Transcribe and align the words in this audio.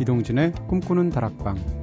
이동진의 0.00 0.52
꿈꾸는 0.68 1.10
다락방 1.10 1.77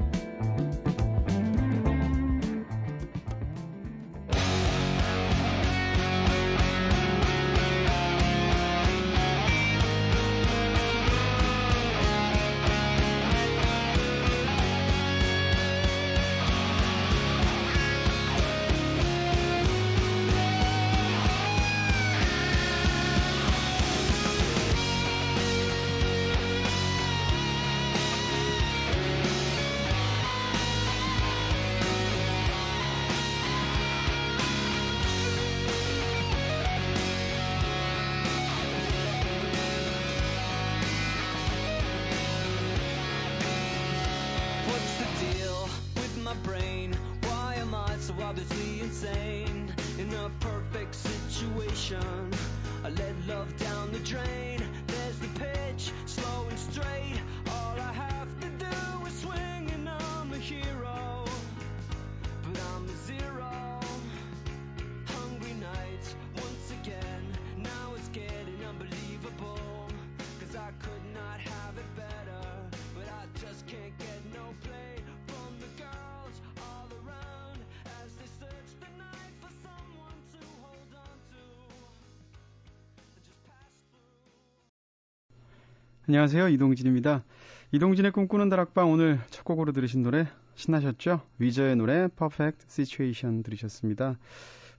안녕하세요. 86.08 86.50
이동진입니다. 86.50 87.23
이동진의 87.72 88.11
꿈꾸는 88.11 88.48
다락방 88.48 88.92
오늘 88.92 89.20
첫 89.31 89.44
곡으로 89.44 89.72
들으신 89.72 90.03
노래 90.03 90.28
신나셨죠? 90.53 91.22
위저의 91.39 91.75
노래 91.78 92.08
Perfect 92.09 92.66
Situation 92.70 93.42
들으셨습니다. 93.42 94.20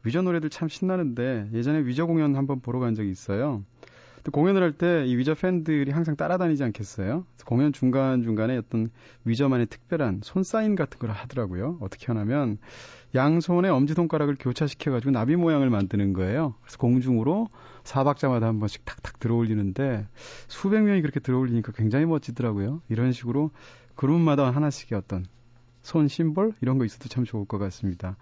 위저 0.04 0.22
노래들 0.22 0.50
참 0.50 0.68
신나는데 0.68 1.48
예전에 1.52 1.80
위저 1.80 2.06
공연 2.06 2.36
한번 2.36 2.60
보러 2.60 2.78
간 2.78 2.94
적이 2.94 3.10
있어요. 3.10 3.64
또 4.26 4.32
공연을 4.32 4.60
할 4.60 4.72
때 4.72 5.04
이 5.06 5.16
위저 5.16 5.34
팬들이 5.34 5.92
항상 5.92 6.16
따라다니지 6.16 6.64
않겠어요? 6.64 7.24
공연 7.44 7.72
중간 7.72 8.24
중간에 8.24 8.56
어떤 8.56 8.90
위저만의 9.24 9.66
특별한 9.66 10.22
손 10.24 10.42
사인 10.42 10.74
같은 10.74 10.98
걸 10.98 11.10
하더라고요. 11.10 11.78
어떻게 11.80 12.06
하냐면 12.06 12.58
양손에 13.14 13.68
엄지 13.68 13.94
손가락을 13.94 14.34
교차시켜 14.40 14.90
가지고 14.90 15.12
나비 15.12 15.36
모양을 15.36 15.70
만드는 15.70 16.12
거예요. 16.12 16.54
그래서 16.60 16.76
공중으로 16.78 17.46
사박자마다 17.84 18.48
한 18.48 18.58
번씩 18.58 18.84
탁탁 18.84 19.20
들어올리는데 19.20 20.08
수백 20.48 20.82
명이 20.82 21.02
그렇게 21.02 21.20
들어올리니까 21.20 21.70
굉장히 21.70 22.04
멋지더라고요. 22.06 22.82
이런 22.88 23.12
식으로 23.12 23.52
그룹마다 23.94 24.50
하나씩의 24.50 24.98
어떤 24.98 25.24
손 25.82 26.08
심볼 26.08 26.52
이런 26.60 26.78
거 26.78 26.84
있어도 26.84 27.08
참 27.08 27.22
좋을 27.22 27.44
것 27.44 27.58
같습니다. 27.58 28.16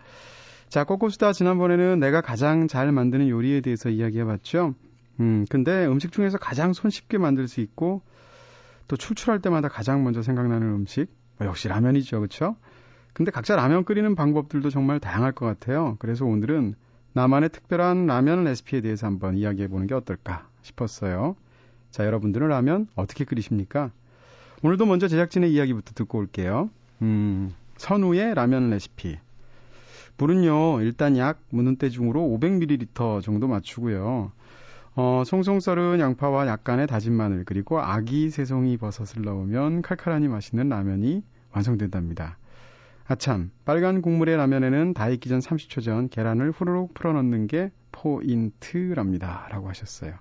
자, 0.69 0.85
꼬꼬수다 0.85 1.33
지난번에는 1.33 1.99
내가 1.99 2.21
가장 2.21 2.69
잘 2.69 2.93
만드는 2.93 3.31
요리에 3.31 3.63
대해서 3.63 3.89
이야기해 3.89 4.25
봤죠. 4.27 4.75
음, 5.21 5.47
근데 5.49 5.87
음식 5.87 6.13
중에서 6.13 6.39
가장 6.39 6.73
손쉽게 6.73 7.19
만들 7.19 7.49
수 7.49 7.61
있고 7.61 8.03
또 8.89 8.97
출출할 8.97 9.41
때마다 9.41 9.69
가장 9.69 10.05
먼저 10.05 10.23
생각나는 10.23 10.67
음식 10.69 11.07
뭐 11.39 11.47
역시 11.49 11.69
라면이죠, 11.69 12.19
그렇죠? 12.19 12.57
근데 13.13 13.31
각자 13.31 13.55
라면 13.57 13.85
끓이는 13.85 14.17
방법들도 14.17 14.71
정말 14.71 14.99
다양할 14.99 15.33
것 15.33 15.47
같아요. 15.47 15.97
그래서 16.01 16.25
오늘은 16.25 16.75
나만의 17.13 17.51
특별한 17.51 18.07
라면 18.07 18.45
레시피에 18.45 18.81
대해서 18.81 19.07
한번 19.07 19.37
이야기해 19.37 19.69
보는 19.69 19.87
게 19.87 19.95
어떨까 19.95 20.49
싶었어요. 20.63 21.37
자, 21.93 22.05
여러분들은 22.05 22.49
라면 22.49 22.89
어떻게 22.97 23.25
끓이십니까? 23.25 23.93
오늘도 24.65 24.87
먼저 24.87 25.07
제작진의 25.07 25.53
이야기부터 25.53 25.93
듣고 25.95 26.19
올게요. 26.19 26.71
음, 27.03 27.55
선우의 27.77 28.35
라면 28.35 28.71
레시피. 28.71 29.17
물은요, 30.17 30.81
일단 30.83 31.17
약 31.17 31.41
무는 31.51 31.77
대중으로 31.77 32.21
500ml 32.21 33.23
정도 33.23 33.47
맞추고요. 33.47 34.33
어, 34.97 35.25
송송 35.27 35.59
썰은 35.61 35.99
양파와 35.99 36.47
약간의 36.47 36.87
다진 36.87 37.15
마늘 37.15 37.45
그리고 37.45 37.81
아기 37.81 38.31
새송이 38.31 38.77
버섯을 38.77 39.25
넣으면 39.25 39.83
칼칼하니 39.83 40.29
맛있는 40.29 40.69
라면이 40.69 41.23
완성된답니다. 41.53 42.39
아참, 43.07 43.51
빨간 43.65 44.01
국물의 44.03 44.37
라면에는 44.37 44.95
다 44.95 45.09
익기 45.09 45.29
전 45.29 45.41
30초 45.41 45.83
전 45.83 46.09
계란을 46.09 46.53
후루룩 46.53 46.95
풀어 46.95 47.13
넣는 47.15 47.49
게 47.49 47.71
포인트랍니다. 47.93 49.49
라고 49.51 49.69
하셨어요. 49.69 50.15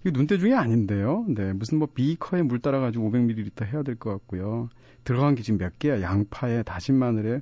이거 0.00 0.10
눈대중이 0.12 0.54
아닌데요. 0.54 1.24
네, 1.28 1.52
무슨 1.52 1.78
뭐 1.78 1.88
비커에 1.94 2.42
물 2.42 2.60
따라가지고 2.60 3.10
500ml 3.10 3.66
해야 3.72 3.82
될 3.82 3.94
것 3.96 4.10
같고요. 4.10 4.68
들어간 5.04 5.34
게 5.34 5.42
지금 5.42 5.58
몇 5.58 5.78
개야? 5.78 6.02
양파에 6.02 6.62
다진 6.64 6.96
마늘에 6.96 7.40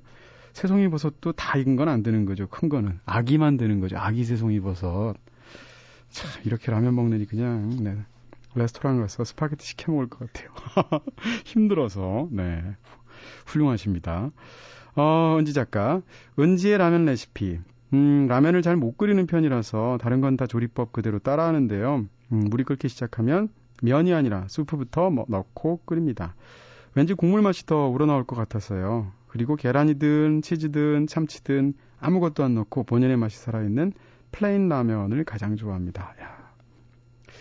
새송이 0.53 0.89
버섯도 0.91 1.33
다 1.33 1.57
익은 1.59 1.77
건 1.77 1.89
안 1.89 2.03
되는 2.03 2.25
거죠. 2.25 2.47
큰 2.49 2.69
거는 2.69 3.01
아기만 3.05 3.57
되는 3.57 3.81
거죠. 3.81 3.97
아기 3.99 4.25
새송이 4.25 4.61
버섯. 4.61 5.15
참 6.11 6.31
이렇게 6.45 6.71
라면 6.73 6.95
먹느니 6.95 7.27
그냥 7.27 7.71
네. 7.83 7.97
레스토랑 8.55 9.01
가서 9.01 9.25
스파게티 9.25 9.65
시켜 9.67 9.93
먹을 9.93 10.09
것 10.09 10.21
같아요. 10.33 10.51
힘들어서 11.45 12.29
네 12.31 12.63
훌륭하십니다. 13.47 14.31
어, 14.97 15.37
은지 15.39 15.53
작가. 15.53 16.03
은지의 16.39 16.79
라면 16.79 17.05
레시피. 17.05 17.59
음, 17.95 18.27
라면을 18.29 18.63
잘 18.63 18.77
못 18.77 18.97
끓이는 18.99 19.27
편이라서 19.27 19.99
다른 20.01 20.21
건 20.21 20.37
다 20.37 20.47
조리법 20.47 20.93
그대로 20.93 21.19
따라하는데요. 21.19 22.05
음, 22.33 22.41
물이 22.51 22.65
끓기 22.65 22.89
시작하면 22.89 23.49
면이 23.83 24.13
아니라 24.13 24.47
수프부터 24.49 25.11
뭐 25.11 25.25
넣고 25.29 25.81
끓입니다. 25.85 26.35
왠지 26.95 27.15
국물 27.15 27.43
맛이 27.43 27.65
더 27.67 27.87
우러나올 27.87 28.25
것 28.25 28.35
같아서요. 28.37 29.13
그리고 29.29 29.57
계란이든 29.57 30.43
치즈든 30.43 31.07
참치든 31.07 31.75
아무것도 32.01 32.43
안 32.45 32.55
넣고 32.55 32.85
본연의 32.85 33.17
맛이 33.17 33.39
살아있는 33.39 33.93
plain 34.33 34.69
라면을 34.69 35.25
가장 35.25 35.57
좋아합니다. 35.57 36.15
야, 36.21 36.53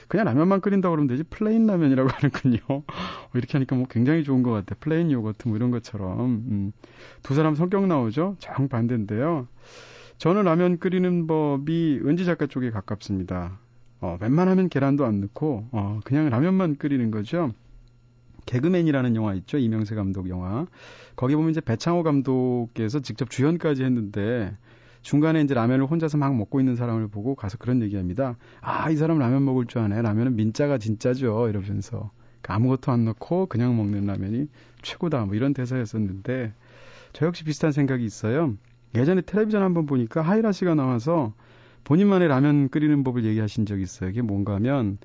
그냥 0.08 0.26
라면만 0.26 0.62
끓인다 0.62 0.90
그러면 0.90 1.08
되지 1.08 1.24
plain 1.24 1.68
라면이라고 1.68 2.10
하는군요. 2.14 2.60
어, 2.70 2.84
이렇게 3.34 3.54
하니까 3.54 3.76
뭐 3.76 3.86
굉장히 3.90 4.24
좋은 4.24 4.44
것 4.44 4.52
같아. 4.52 4.76
plain 4.80 5.12
요거트 5.12 5.48
뭐 5.48 5.58
이런 5.58 5.72
것처럼 5.72 6.30
음, 6.30 6.72
두 7.24 7.36
사람 7.36 7.56
성격 7.56 7.88
나오죠. 7.88 8.36
정 8.40 8.68
반대인데요. 8.68 9.48
저는 10.18 10.44
라면 10.44 10.80
끓이는 10.80 11.28
법이 11.28 12.02
은지 12.06 12.26
작가 12.26 12.48
쪽에 12.48 12.72
가깝습니다. 12.72 13.60
어, 14.00 14.18
웬만하면 14.22 14.70
계란도 14.70 15.06
안 15.06 15.22
넣고 15.22 15.68
어, 15.72 16.00
그냥 16.04 16.30
라면만 16.30 16.78
끓이는 16.78 17.12
거죠. 17.12 17.54
개그맨이라는 18.46 19.16
영화 19.16 19.34
있죠. 19.36 19.58
이명세 19.58 19.96
감독 19.96 20.30
영화. 20.30 20.66
거기 21.16 21.36
보면 21.36 21.52
이제 21.52 21.62
배창호 21.62 22.04
감독께서 22.04 23.02
직접 23.02 23.30
주연까지 23.30 23.84
했는데 23.84 24.56
중간에 25.08 25.40
이제 25.40 25.54
라면을 25.54 25.86
혼자서 25.86 26.18
막 26.18 26.36
먹고 26.36 26.60
있는 26.60 26.76
사람을 26.76 27.08
보고 27.08 27.34
가서 27.34 27.58
그런 27.58 27.82
얘기합니다. 27.82 28.36
아, 28.60 28.90
이 28.90 28.98
사람 28.98 29.20
라면 29.20 29.46
먹을 29.46 29.66
줄 29.66 29.80
아네. 29.80 30.02
라면은 30.02 30.36
민자가 30.36 30.80
진짜죠. 30.80 31.48
이러면서. 31.48 32.12
그러니까 32.42 32.56
아무것도 32.56 32.92
안 32.92 33.06
넣고 33.06 33.46
그냥 33.46 33.78
먹는 33.78 34.06
라면이 34.06 34.50
최고다. 34.82 35.24
뭐 35.24 35.36
이런 35.36 35.54
대사였었는데 35.54 36.52
저 37.14 37.26
역시 37.26 37.46
비슷한 37.46 37.72
생각이 37.72 38.04
있어요. 38.04 38.56
예전에 38.96 39.22
텔레비전 39.22 39.64
한번 39.64 39.86
보니까 39.86 40.22
하이라 40.22 40.52
씨가 40.52 40.76
나와서 40.76 41.34
본인만의 41.86 42.28
라면 42.28 42.68
끓이는 42.68 43.06
법을 43.06 43.24
얘기하신 43.24 43.66
적이 43.66 43.84
있어요. 43.84 44.10
이게 44.10 44.22
뭔가 44.22 44.56
하면 44.56 44.98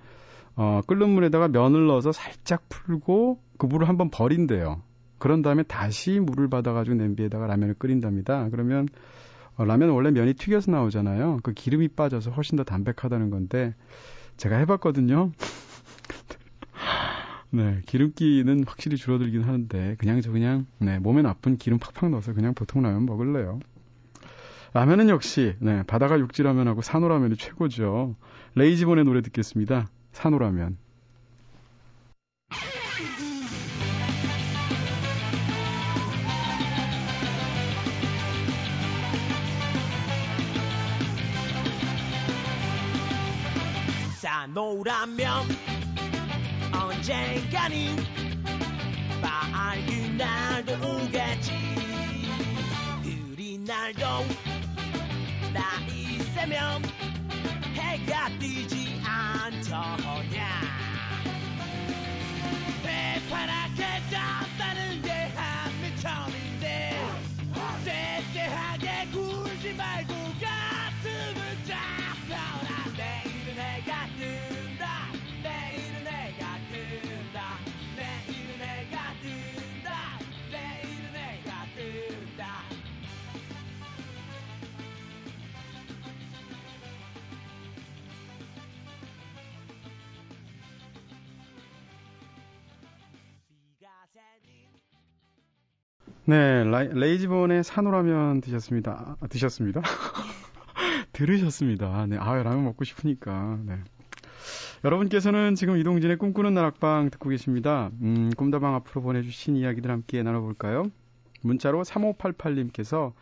어, 0.56 0.81
끓는 0.84 1.10
물에다가 1.10 1.46
면을 1.46 1.87
넣어서 1.87 2.10
살짝 2.10 2.69
풀고 2.69 3.38
그 3.56 3.66
물을 3.66 3.88
한번 3.88 4.10
버린대요. 4.10 4.82
그런 5.19 5.43
다음에 5.43 5.62
다시 5.62 6.19
물을 6.19 6.49
받아가지고 6.49 6.96
냄비에다가 6.96 7.46
라면을 7.46 7.75
끓인답니다. 7.75 8.49
그러면 8.50 8.88
어, 9.62 9.64
라면 9.64 9.91
원래 9.91 10.11
면이 10.11 10.35
튀겨서 10.35 10.73
나오잖아요. 10.73 11.38
그 11.44 11.53
기름이 11.53 11.88
빠져서 11.88 12.32
훨씬 12.32 12.56
더 12.56 12.64
담백하다는 12.64 13.31
건데 13.31 13.75
제가 14.37 14.56
해봤거든요. 14.56 15.31
네, 17.50 17.81
기름기는 17.87 18.64
확실히 18.67 18.97
줄어들긴 18.97 19.43
하는데 19.43 19.94
그냥 19.99 20.20
저 20.20 20.32
그냥 20.32 20.67
네, 20.79 20.99
몸에 20.99 21.23
나쁜 21.23 21.59
기름 21.59 21.79
팍팍 21.79 22.11
넣어서 22.11 22.32
그냥 22.32 22.55
보통 22.55 22.82
라면 22.82 23.06
먹을래요. 23.06 23.61
라면은 24.75 25.09
역시 25.09 25.55
네, 25.61 25.85
바다가 25.85 26.19
육지라면하고 26.19 26.82
산호라면이 26.82 27.37
최고죠. 27.37 28.17
레이지본의 28.56 29.05
노래 29.05 29.23
듣겠습니다. 29.23 29.87
산호라면. 30.11 30.76
노라면 44.54 45.49
언젠가는 46.72 47.96
밝은 49.22 50.16
날도 50.19 50.75
오겠지. 50.75 51.52
흐린 53.02 53.64
날도 53.64 54.04
나 55.54 55.62
있으면 55.88 56.82
해가 57.75 58.28
뜨지 58.38 59.00
않더냐. 59.02 60.60
새파랗게 62.82 64.02
떴다 64.10 64.42
네, 96.25 96.63
라이, 96.63 96.89
레이 96.93 97.19
지본의 97.19 97.65
산호라면 97.65 98.43
드셨습니다. 98.43 99.17
아, 99.21 99.27
드셨습니다. 99.27 99.83
들으셨습니다. 101.13 102.07
네, 102.07 102.17
아, 102.17 102.41
라면 102.43 102.63
먹고 102.65 102.85
싶으니까. 102.85 103.59
네. 103.67 103.79
여러분께서는 104.85 105.57
지금 105.57 105.77
이동진의 105.77 106.19
꿈꾸는 106.19 106.55
나락방 106.55 107.11
듣고 107.11 107.29
계십니다. 107.29 107.91
음, 108.03 108.31
꿈다방 108.37 108.75
앞으로 108.77 109.03
보내주신 109.03 109.57
이야기들 109.57 109.91
함께 109.91 110.23
나눠볼까요? 110.23 110.85
문자로 111.43 111.83
3588님께서 111.83 113.13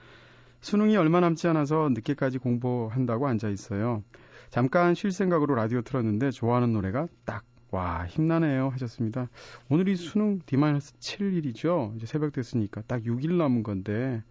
수능이 0.60 0.96
얼마 0.98 1.20
남지 1.20 1.48
않아서 1.48 1.88
늦게까지 1.90 2.36
공부한다고 2.36 3.26
앉아 3.28 3.48
있어요. 3.48 4.02
잠깐 4.50 4.94
쉴 4.94 5.10
생각으로 5.10 5.54
라디오 5.54 5.80
틀었는데 5.80 6.32
좋아하는 6.32 6.74
노래가 6.74 7.06
딱, 7.24 7.44
와, 7.70 8.06
힘나네요. 8.06 8.68
하셨습니다. 8.70 9.28
오늘이 9.68 9.96
수능 9.96 10.40
D-7일이죠. 10.46 11.96
이제 11.96 12.06
새벽 12.06 12.32
됐으니까 12.32 12.82
딱 12.86 13.02
6일 13.02 13.34
남은 13.34 13.62
건데, 13.62 14.22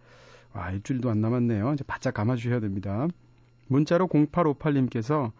와, 0.52 0.70
일주일도 0.70 1.10
안 1.10 1.20
남았네요. 1.20 1.72
이제 1.72 1.84
바짝 1.86 2.14
감아주셔야 2.14 2.60
됩니다. 2.60 3.08
문자로 3.68 4.08
0858님께서 4.08 5.32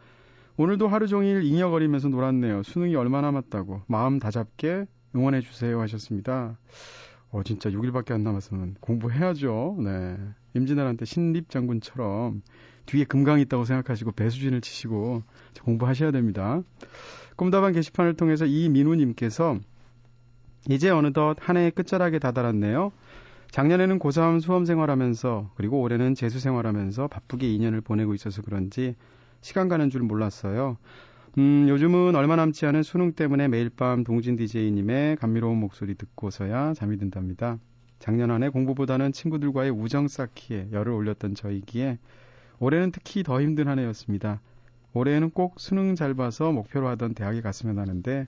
오늘도 0.57 0.89
하루 0.89 1.07
종일 1.09 1.43
잉여거리면서 1.43 2.09
놀았네요. 2.09 2.63
수능이 2.63 2.95
얼마 2.95 3.21
남았다고. 3.21 3.83
마음 3.87 4.19
다잡게 4.19 4.87
응원해주세요. 5.15 5.81
하셨습니다. 5.81 6.59
어, 7.31 7.43
진짜 7.43 7.71
6일밖에 7.71 8.13
안 8.13 8.23
남았으면 8.23 8.77
공부해야죠. 8.81 9.77
네. 9.81 10.17
임진왜란때 10.55 11.05
신립 11.05 11.49
장군처럼 11.49 12.43
뒤에 12.87 13.05
금강이 13.05 13.43
있다고 13.43 13.65
생각하시고 13.65 14.13
배수진을 14.13 14.61
치시고 14.61 15.23
공부하셔야 15.65 16.11
됩니다. 16.11 16.63
꿈다방 17.41 17.73
게시판을 17.73 18.17
통해서 18.17 18.45
이민우님께서 18.45 19.57
이제 20.69 20.91
어느덧 20.91 21.39
한 21.41 21.57
해의 21.57 21.71
끝자락에 21.71 22.19
다다랐네요. 22.19 22.93
작년에는 23.51 23.99
고3 23.99 24.43
수험 24.43 24.67
생활하면서 24.67 25.53
그리고 25.55 25.81
올해는 25.81 26.15
재수 26.15 26.39
생활하면서 26.39 27.09
바쁘게 27.09 27.47
2년을 27.47 27.83
보내고 27.83 28.13
있어서 28.13 28.43
그런지 28.43 28.95
시간 29.41 29.69
가는 29.69 29.89
줄 29.89 30.03
몰랐어요. 30.03 30.77
음, 31.39 31.65
요즘은 31.67 32.15
얼마 32.15 32.37
남지 32.37 32.67
않은 32.67 32.83
수능 32.83 33.13
때문에 33.13 33.49
매일 33.49 33.71
밤 33.71 34.05
동진 34.05 34.37
DJ님의 34.37 35.17
감미로운 35.17 35.57
목소리 35.57 35.95
듣고서야 35.95 36.75
잠이 36.75 36.99
든답니다. 36.99 37.57
작년 38.01 38.31
한 38.31 38.43
해 38.43 38.51
공부보다는 38.51 39.13
친구들과의 39.13 39.71
우정 39.71 40.09
쌓기에 40.09 40.69
열을 40.73 40.93
올렸던 40.93 41.37
저이기에 41.37 42.01
올해는 42.59 42.93
특히 42.93 43.23
더 43.23 43.41
힘든 43.41 43.67
한 43.67 43.79
해였습니다. 43.79 44.43
올해에는 44.93 45.31
꼭 45.31 45.61
수능 45.61 45.95
잘 45.95 46.15
봐서 46.15 46.53
목표로 46.53 46.89
하던 46.89 47.15
대학에 47.15 47.41
갔으면 47.41 47.79
하는데 47.79 48.27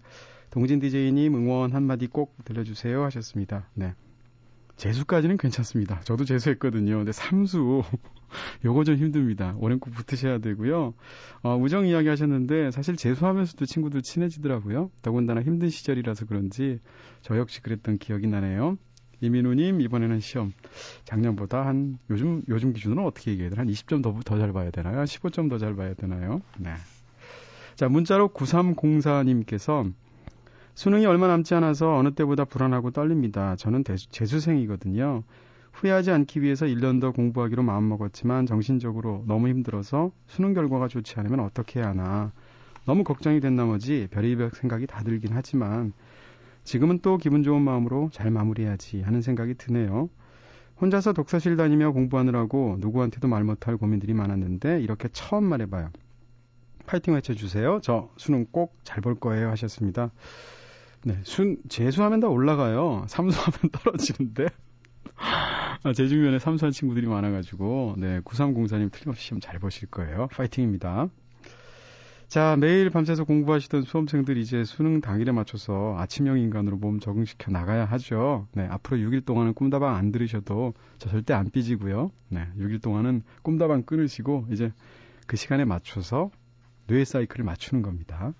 동진 0.50 0.80
DJ님 0.80 1.34
응원 1.34 1.72
한마디 1.72 2.06
꼭 2.06 2.36
들려주세요 2.44 3.02
하셨습니다. 3.04 3.68
네. 3.74 3.94
재수까지는 4.76 5.36
괜찮습니다. 5.36 6.00
저도 6.00 6.24
재수했거든요. 6.24 6.96
근데 6.98 7.12
삼수 7.12 7.82
요거 8.64 8.84
좀 8.84 8.96
힘듭니다. 8.96 9.54
올해는 9.58 9.80
꼭 9.80 9.90
붙으셔야 9.92 10.38
되고요. 10.38 10.94
어, 11.42 11.56
우정 11.56 11.86
이야기 11.86 12.08
하셨는데 12.08 12.70
사실 12.70 12.96
재수하면서도 12.96 13.64
친구들 13.66 14.02
친해지더라고요. 14.02 14.90
더군다나 15.02 15.42
힘든 15.42 15.68
시절이라서 15.68 16.26
그런지 16.26 16.80
저 17.20 17.36
역시 17.36 17.62
그랬던 17.62 17.98
기억이 17.98 18.26
나네요. 18.26 18.78
이민우님 19.22 19.80
이번에는 19.80 20.20
시험 20.20 20.52
작년보다 21.04 21.64
한 21.64 21.98
요즘 22.10 22.42
요즘 22.48 22.72
기준으로 22.72 23.06
어떻게 23.06 23.30
얘기해야 23.30 23.50
되나 23.50 23.62
한 23.62 23.68
20점 23.68 24.02
더더잘 24.02 24.52
봐야 24.52 24.70
되나요? 24.70 25.04
15점 25.04 25.48
더 25.48 25.58
잘 25.58 25.74
봐야 25.76 25.94
되나요? 25.94 26.42
네. 26.58 26.74
자 27.76 27.88
문자로 27.88 28.30
9304님께서 28.30 29.92
수능이 30.74 31.06
얼마 31.06 31.28
남지 31.28 31.54
않아서 31.54 31.96
어느 31.96 32.10
때보다 32.12 32.44
불안하고 32.44 32.90
떨립니다. 32.90 33.56
저는 33.56 33.84
대수, 33.84 34.10
재수생이거든요. 34.10 35.22
후회하지 35.72 36.10
않기 36.10 36.42
위해서 36.42 36.66
1년 36.66 37.00
더 37.00 37.12
공부하기로 37.12 37.62
마음먹었지만 37.62 38.46
정신적으로 38.46 39.24
너무 39.26 39.48
힘들어서 39.48 40.10
수능 40.26 40.52
결과가 40.52 40.88
좋지 40.88 41.14
않으면 41.18 41.40
어떻게 41.40 41.80
해야 41.80 41.90
하나. 41.90 42.32
너무 42.84 43.04
걱정이 43.04 43.40
된 43.40 43.54
나머지 43.54 44.08
별의별 44.10 44.50
생각이 44.50 44.86
다 44.86 45.02
들긴 45.04 45.30
하지만 45.32 45.92
지금은 46.64 47.00
또 47.00 47.18
기분 47.18 47.42
좋은 47.42 47.60
마음으로 47.62 48.10
잘 48.12 48.30
마무리해야지 48.30 49.02
하는 49.02 49.20
생각이 49.22 49.54
드네요. 49.54 50.08
혼자서 50.80 51.12
독서실 51.12 51.56
다니며 51.56 51.92
공부하느라고 51.92 52.76
누구한테도 52.80 53.28
말 53.28 53.44
못할 53.44 53.76
고민들이 53.76 54.14
많았는데 54.14 54.80
이렇게 54.80 55.08
처음 55.12 55.44
말해봐요. 55.44 55.90
파이팅 56.86 57.14
외쳐주세요. 57.14 57.80
저 57.82 58.10
수능 58.16 58.46
꼭 58.50 58.74
잘 58.84 59.00
볼 59.00 59.14
거예요 59.14 59.48
하셨습니다. 59.50 60.10
네, 61.04 61.18
순, 61.24 61.56
재수하면 61.68 62.20
다 62.20 62.28
올라가요. 62.28 63.04
삼수하면 63.08 63.52
떨어지는데. 63.72 64.46
아, 65.84 65.92
제 65.94 66.06
주변에 66.06 66.38
삼수한 66.38 66.70
친구들이 66.72 67.08
많아가지고, 67.08 67.96
네, 67.98 68.20
9304님 68.20 68.90
틀림없이 68.92 69.24
시험 69.26 69.40
잘 69.40 69.58
보실 69.58 69.88
거예요. 69.90 70.28
파이팅입니다. 70.32 71.08
자, 72.32 72.56
매일 72.58 72.88
밤새서 72.88 73.24
공부하시던 73.24 73.82
수험생들 73.82 74.38
이제 74.38 74.64
수능 74.64 75.02
당일에 75.02 75.32
맞춰서 75.32 75.94
아침형 75.98 76.38
인간으로 76.38 76.78
몸 76.78 76.98
적응시켜 76.98 77.50
나가야 77.50 77.84
하죠. 77.84 78.48
네, 78.52 78.66
앞으로 78.70 78.96
6일 78.96 79.26
동안은 79.26 79.52
꿈다방 79.52 79.94
안 79.94 80.12
들으셔도 80.12 80.72
저 80.96 81.10
절대 81.10 81.34
안 81.34 81.50
삐지고요. 81.50 82.10
네, 82.30 82.48
6일 82.56 82.80
동안은 82.80 83.20
꿈다방 83.42 83.82
끊으시고 83.82 84.46
이제 84.50 84.72
그 85.26 85.36
시간에 85.36 85.66
맞춰서 85.66 86.30
뇌 86.86 87.04
사이클을 87.04 87.44
맞추는 87.44 87.82
겁니다. 87.82 88.32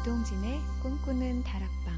이동진의 0.00 0.60
꿈꾸는 0.82 1.42
다락방 1.44 1.92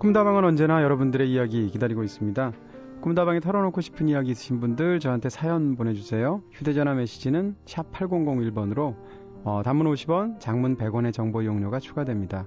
꿈다방은 0.00 0.44
언제나 0.44 0.82
여러분들의 0.82 1.30
이야기 1.30 1.70
기다리고 1.70 2.02
있습니다. 2.02 2.52
꿈다방에 3.00 3.38
털어놓고 3.38 3.80
싶은 3.80 4.08
이야기 4.08 4.32
있으신 4.32 4.58
분들 4.58 4.98
저한테 4.98 5.28
사연 5.28 5.76
보내주세요. 5.76 6.42
휴대전화 6.50 6.94
메시지는 6.94 7.54
샵 7.64 7.92
8001번으로 7.92 8.96
어, 9.44 9.62
단문 9.64 9.86
50원, 9.86 10.40
장문 10.40 10.76
100원의 10.76 11.12
정보 11.12 11.42
이용료가 11.42 11.78
추가됩니다. 11.78 12.46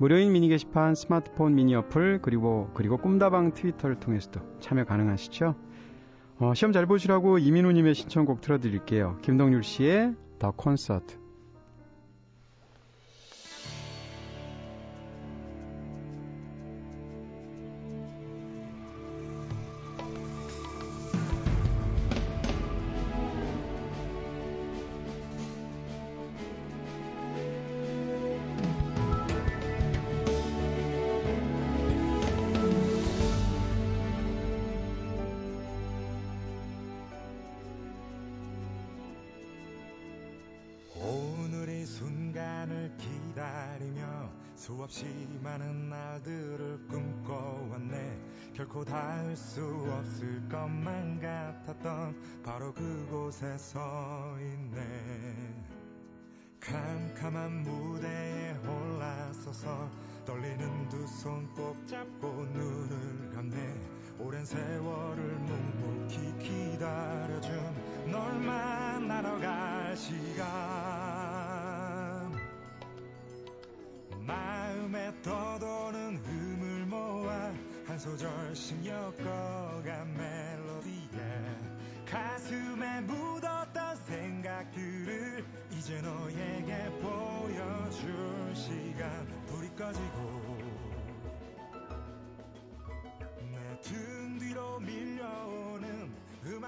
무료인 0.00 0.32
미니 0.32 0.48
게시판, 0.48 0.94
스마트폰 0.94 1.54
미니 1.54 1.74
어플, 1.74 2.20
그리고, 2.22 2.70
그리고 2.72 2.96
꿈다방 2.96 3.52
트위터를 3.52 4.00
통해서도 4.00 4.40
참여 4.58 4.86
가능하시죠? 4.86 5.54
어, 6.38 6.54
시험 6.54 6.72
잘 6.72 6.86
보시라고 6.86 7.36
이민우님의 7.36 7.94
신청곡 7.94 8.40
틀어드릴게요. 8.40 9.18
김동률 9.20 9.62
씨의 9.62 10.14
더 10.38 10.52
콘서트. 10.52 11.19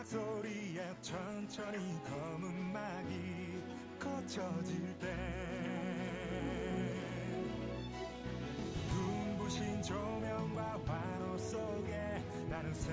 소리에 0.05 0.95
천천히 1.01 1.79
검은 2.05 2.73
막이 2.73 3.63
거쳐질 3.99 4.99
때. 4.99 5.15
눈부신 8.89 9.83
조명과 9.83 10.81
환호 10.87 11.39
속에 11.39 12.23
나는 12.49 12.75
새 12.75 12.93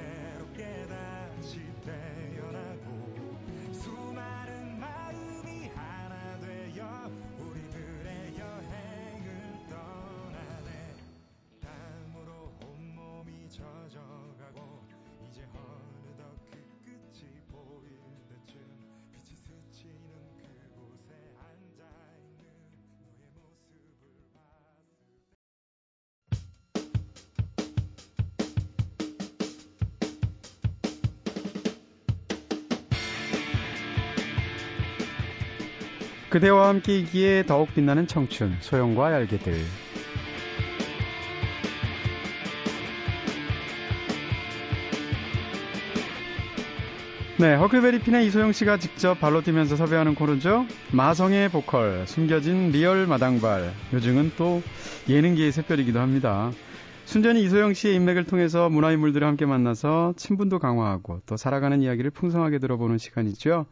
그대와 36.29 36.69
함께이기에 36.69 37.43
더욱 37.47 37.73
빛나는 37.73 38.05
청춘, 38.05 38.57
소영과 38.59 39.11
얄개들. 39.13 39.53
네, 47.39 47.55
허클베리 47.55 47.99
핀의 48.01 48.27
이소영 48.27 48.51
씨가 48.51 48.77
직접 48.77 49.19
발로 49.19 49.41
뛰면서 49.41 49.75
섭외하는 49.77 50.13
코너죠. 50.13 50.67
마성의 50.91 51.49
보컬, 51.49 52.05
숨겨진 52.05 52.71
리얼 52.71 53.07
마당발. 53.07 53.71
요즘은 53.93 54.33
또 54.37 54.61
예능계의 55.07 55.51
샛별이기도 55.53 55.99
합니다. 55.99 56.51
순전히 57.05 57.41
이소영 57.43 57.73
씨의 57.73 57.95
인맥을 57.95 58.25
통해서 58.25 58.69
문화인물들을 58.69 59.25
함께 59.25 59.45
만나서 59.47 60.13
친분도 60.17 60.59
강화하고 60.59 61.21
또 61.25 61.37
살아가는 61.37 61.81
이야기를 61.81 62.11
풍성하게 62.11 62.59
들어보는 62.59 62.97
시간이죠. 62.99 63.65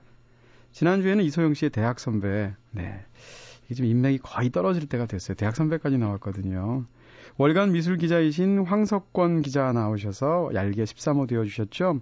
지난주에는 0.77 1.23
이소영 1.23 1.55
씨의 1.55 1.71
대학 1.71 1.99
선배, 1.99 2.53
네. 2.69 3.03
이게 3.65 3.73
지금 3.73 3.89
인맥이 3.89 4.19
거의 4.19 4.51
떨어질 4.51 4.87
때가 4.87 5.07
됐어요. 5.07 5.33
대학 5.33 5.55
선배까지 5.55 5.97
나왔거든요. 5.97 6.85
월간 7.37 7.71
미술 7.71 7.97
기자이신 7.97 8.59
황석권 8.59 9.41
기자 9.41 9.71
나오셔서 9.71 10.51
얄개 10.53 10.83
13호 10.83 11.27
되어주셨죠. 11.27 11.99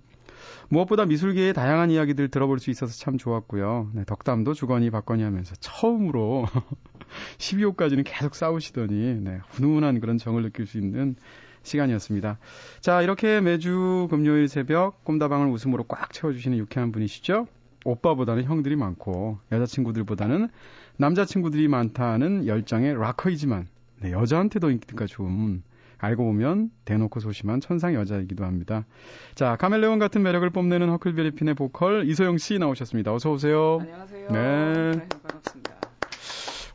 무엇보다 0.67 1.05
미술계의 1.05 1.53
다양한 1.53 1.89
이야기들 1.89 2.27
들어볼 2.27 2.59
수 2.59 2.69
있어서 2.69 2.91
참 2.93 3.17
좋았고요. 3.17 3.91
네, 3.93 4.03
덕담도 4.03 4.53
주거니 4.53 4.89
받거니 4.89 5.23
하면서 5.23 5.55
처음으로 5.61 6.45
12호까지는 7.39 8.03
계속 8.05 8.35
싸우시더니 8.35 9.21
네, 9.21 9.39
훈훈한 9.51 10.01
그런 10.01 10.17
정을 10.17 10.43
느낄 10.43 10.67
수 10.67 10.77
있는 10.77 11.15
시간이었습니다. 11.63 12.39
자, 12.81 13.01
이렇게 13.01 13.39
매주 13.39 14.09
금요일 14.09 14.49
새벽 14.49 15.05
꿈다방을 15.05 15.47
웃음으로 15.47 15.85
꽉 15.85 16.11
채워주시는 16.11 16.57
유쾌한 16.57 16.91
분이시죠? 16.91 17.47
오빠보다는 17.85 18.43
형들이 18.43 18.75
많고 18.75 19.39
여자친구들보다는 19.51 20.49
남자친구들이 20.97 21.69
많다는 21.69 22.45
열정의 22.47 22.95
락커이지만 22.95 23.67
네, 24.01 24.11
여자한테도 24.11 24.71
인기가 24.71 25.05
좋은 25.05 25.63
알고 25.97 26.25
보면 26.25 26.71
대놓고 26.83 27.21
소심한 27.21 27.61
천상 27.61 27.93
여자이기도 27.93 28.43
합니다. 28.43 28.85
자, 29.33 29.55
카멜레온 29.55 29.97
같은 29.97 30.23
매력을 30.23 30.47
뽐내는 30.49 30.89
허클베리핀의 30.89 31.53
보컬 31.53 32.07
이소영 32.09 32.37
씨 32.37 32.59
나오셨습니다. 32.59 33.13
어서 33.13 33.31
오세요. 33.31 33.79
안녕하세요. 33.81 34.29
네. 34.29 35.07
반갑습니다. 35.21 35.84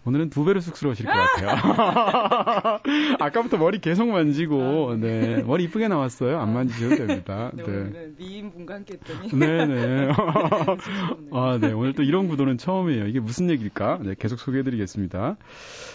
오늘은 0.07 0.31
두 0.31 0.45
배로 0.45 0.61
쑥스러우실 0.61 1.05
것 1.05 1.13
같아요. 1.13 2.81
아까부터 3.21 3.59
머리 3.59 3.81
계속 3.81 4.09
만지고, 4.09 4.97
네. 4.99 5.43
머리 5.43 5.65
이쁘게 5.65 5.89
나왔어요. 5.89 6.39
안 6.41 6.55
만지셔도 6.55 6.97
됩니다. 6.97 7.51
네, 7.57 7.65
네. 7.65 8.09
미인분과 8.17 8.75
함께 8.75 8.95
했더니 8.95 9.29
네네. 9.39 10.13
쑥스럽네요. 10.15 11.31
아, 11.33 11.59
네. 11.61 11.73
오늘 11.73 11.93
또 11.93 12.03
이런 12.03 12.29
구도는 12.29 12.57
처음이에요. 12.57 13.09
이게 13.09 13.21
무슨 13.21 13.51
얘기일까? 13.51 14.01
네, 14.03 14.15
계속 14.19 14.39
소개해드리겠습니다. 14.41 15.37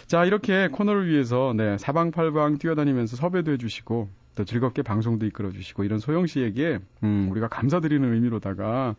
자, 0.05 0.25
이렇게 0.25 0.67
코너를 0.67 1.07
위해서, 1.07 1.53
네, 1.57 1.77
사방팔방 1.79 2.59
뛰어다니면서 2.59 3.15
섭외도 3.15 3.53
해주시고, 3.53 4.09
또 4.35 4.45
즐겁게 4.45 4.83
방송도 4.83 5.25
이끌어주시고, 5.25 5.83
이런 5.83 5.97
소영 5.97 6.27
씨에게, 6.27 6.77
음, 7.03 7.27
우리가 7.31 7.47
감사드리는 7.47 8.13
의미로다가, 8.13 8.95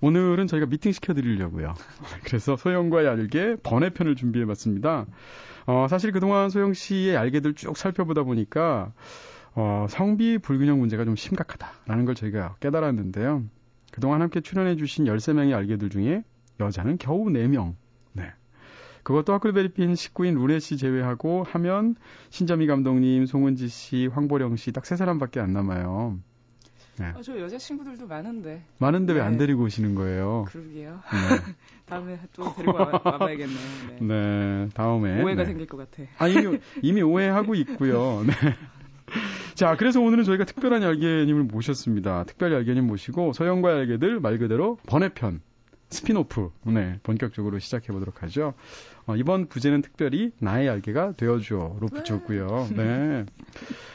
오늘은 0.00 0.46
저희가 0.46 0.66
미팅 0.66 0.92
시켜드리려고요. 0.92 1.74
그래서 2.24 2.56
소영과 2.56 3.04
얄개 3.04 3.56
번외편을 3.62 4.14
준비해봤습니다. 4.16 5.06
어, 5.66 5.86
사실 5.88 6.12
그동안 6.12 6.50
소영 6.50 6.74
씨의 6.74 7.14
얄개들 7.14 7.54
쭉 7.54 7.76
살펴보다 7.76 8.22
보니까, 8.22 8.92
어, 9.54 9.86
성비 9.88 10.38
불균형 10.38 10.78
문제가 10.78 11.04
좀 11.04 11.16
심각하다라는 11.16 12.04
걸 12.04 12.14
저희가 12.14 12.56
깨달았는데요. 12.60 13.44
그동안 13.90 14.20
함께 14.20 14.40
출연해주신 14.40 15.06
13명의 15.06 15.54
알개들 15.54 15.88
중에 15.88 16.22
여자는 16.60 16.98
겨우 16.98 17.26
4명. 17.26 17.74
네. 18.12 18.30
그것도 19.02 19.32
허클베리핀 19.34 19.94
식구인 19.94 20.34
루네 20.34 20.58
씨 20.58 20.76
제외하고 20.76 21.44
하면 21.44 21.94
신점희 22.30 22.66
감독님, 22.66 23.24
송은지 23.26 23.68
씨, 23.68 24.08
황보령 24.12 24.56
씨 24.56 24.72
딱 24.72 24.84
세 24.84 24.96
사람밖에 24.96 25.40
안 25.40 25.52
남아요. 25.52 26.18
아, 27.04 27.20
저 27.22 27.38
여자친구들도 27.38 28.06
많은데 28.06 28.62
많은데 28.78 29.12
왜안 29.12 29.32
네. 29.32 29.38
데리고 29.38 29.64
오시는 29.64 29.94
거예요? 29.94 30.46
그러게요. 30.48 30.92
네. 30.92 31.54
다음에 31.86 32.18
또 32.32 32.54
데리고 32.54 32.74
와, 32.74 33.00
와봐야겠네요. 33.04 33.58
네. 34.00 34.06
네, 34.06 34.68
다음에. 34.74 35.22
오해가 35.22 35.42
네. 35.42 35.46
생길 35.46 35.66
것 35.66 35.76
같아. 35.76 36.08
아, 36.18 36.28
이미, 36.28 36.58
이미 36.82 37.02
오해하고 37.02 37.54
있고요. 37.54 38.24
네. 38.26 38.32
자, 39.54 39.76
그래서 39.76 40.00
오늘은 40.00 40.24
저희가 40.24 40.44
특별한 40.44 40.82
얄개님을 40.82 41.44
모셨습니다. 41.44 42.24
특별 42.24 42.52
얄개님 42.52 42.86
모시고 42.86 43.32
소영과 43.32 43.78
얄개들 43.78 44.20
말 44.20 44.38
그대로 44.38 44.78
번외편 44.86 45.40
스피노프 45.88 46.50
네 46.66 46.98
본격적으로 47.02 47.58
시작해 47.58 47.92
보도록 47.92 48.22
하죠. 48.24 48.54
어, 49.06 49.16
이번 49.16 49.46
부제는 49.46 49.82
특별히 49.82 50.32
나의 50.38 50.66
얄개가 50.66 51.12
되어줘로 51.12 51.86
붙였고요. 51.86 52.68
네 52.74 53.24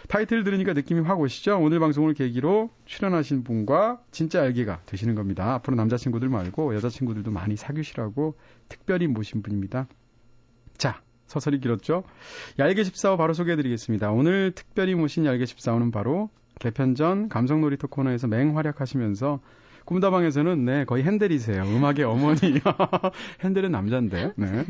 타이틀 0.07 0.43
들으니까 0.43 0.74
느낌이 0.74 1.01
확 1.01 1.19
오시죠. 1.19 1.60
오늘 1.60 1.79
방송을 1.79 2.13
계기로 2.13 2.69
출연하신 2.86 3.43
분과 3.43 4.01
진짜 4.12 4.45
얄개가 4.45 4.81
되시는 4.86 5.15
겁니다. 5.15 5.53
앞으로 5.55 5.75
남자친구들 5.75 6.29
말고 6.29 6.75
여자친구들도 6.75 7.29
많이 7.31 7.57
사귀시라고 7.57 8.36
특별히 8.69 9.07
모신 9.07 9.41
분입니다. 9.41 9.88
자 10.77 11.01
서설이 11.27 11.60
길었죠. 11.60 12.03
얄개 12.57 12.81
14호 12.81 13.17
바로 13.17 13.33
소개해 13.33 13.57
드리겠습니다. 13.57 14.12
오늘 14.12 14.51
특별히 14.53 14.95
모신 14.95 15.25
얄개 15.25 15.43
14호는 15.43 15.91
바로 15.91 16.29
개편 16.60 16.95
전 16.95 17.27
감성 17.27 17.60
놀이터 17.60 17.88
코너에서 17.88 18.27
맹활약하시면서 18.27 19.39
꿈다방에서는 19.85 20.65
네 20.65 20.85
거의 20.85 21.03
핸델이세요. 21.03 21.63
음악의 21.63 22.03
어머니. 22.03 22.39
핸델은 23.43 23.71
남잔데. 23.71 24.33
네. 24.35 24.65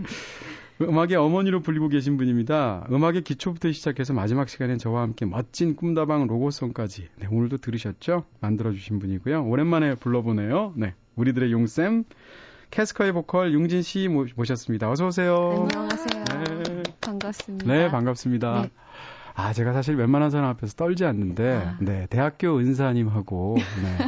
음악의 0.81 1.15
어머니로 1.15 1.61
불리고 1.61 1.89
계신 1.89 2.17
분입니다. 2.17 2.87
음악의 2.91 3.21
기초부터 3.23 3.71
시작해서 3.71 4.13
마지막 4.13 4.49
시간엔 4.49 4.79
저와 4.79 5.01
함께 5.01 5.25
멋진 5.25 5.75
꿈다방 5.75 6.25
로고송까지 6.27 7.07
네, 7.19 7.27
오늘도 7.29 7.57
들으셨죠? 7.57 8.23
만들어주신 8.39 8.99
분이고요. 8.99 9.45
오랜만에 9.45 9.95
불러보네요. 9.95 10.73
네, 10.75 10.95
우리들의 11.15 11.51
용쌤 11.51 12.05
캐스커의 12.71 13.11
보컬 13.11 13.53
융진 13.53 13.81
씨 13.81 14.07
모, 14.07 14.25
모셨습니다. 14.35 14.89
어서 14.89 15.07
오세요. 15.07 15.67
안녕하세요. 15.71 16.23
네. 16.63 16.83
반갑습니다. 17.01 17.67
네, 17.67 17.91
반갑습니다. 17.91 18.61
네. 18.63 18.69
아, 19.33 19.53
제가 19.53 19.73
사실 19.73 19.95
웬만한 19.95 20.29
사람 20.29 20.49
앞에서 20.49 20.73
떨지 20.73 21.05
않는데, 21.05 21.63
아. 21.65 21.77
네, 21.79 22.07
대학교 22.09 22.57
은사님하고, 22.57 23.57
네, 23.57 24.07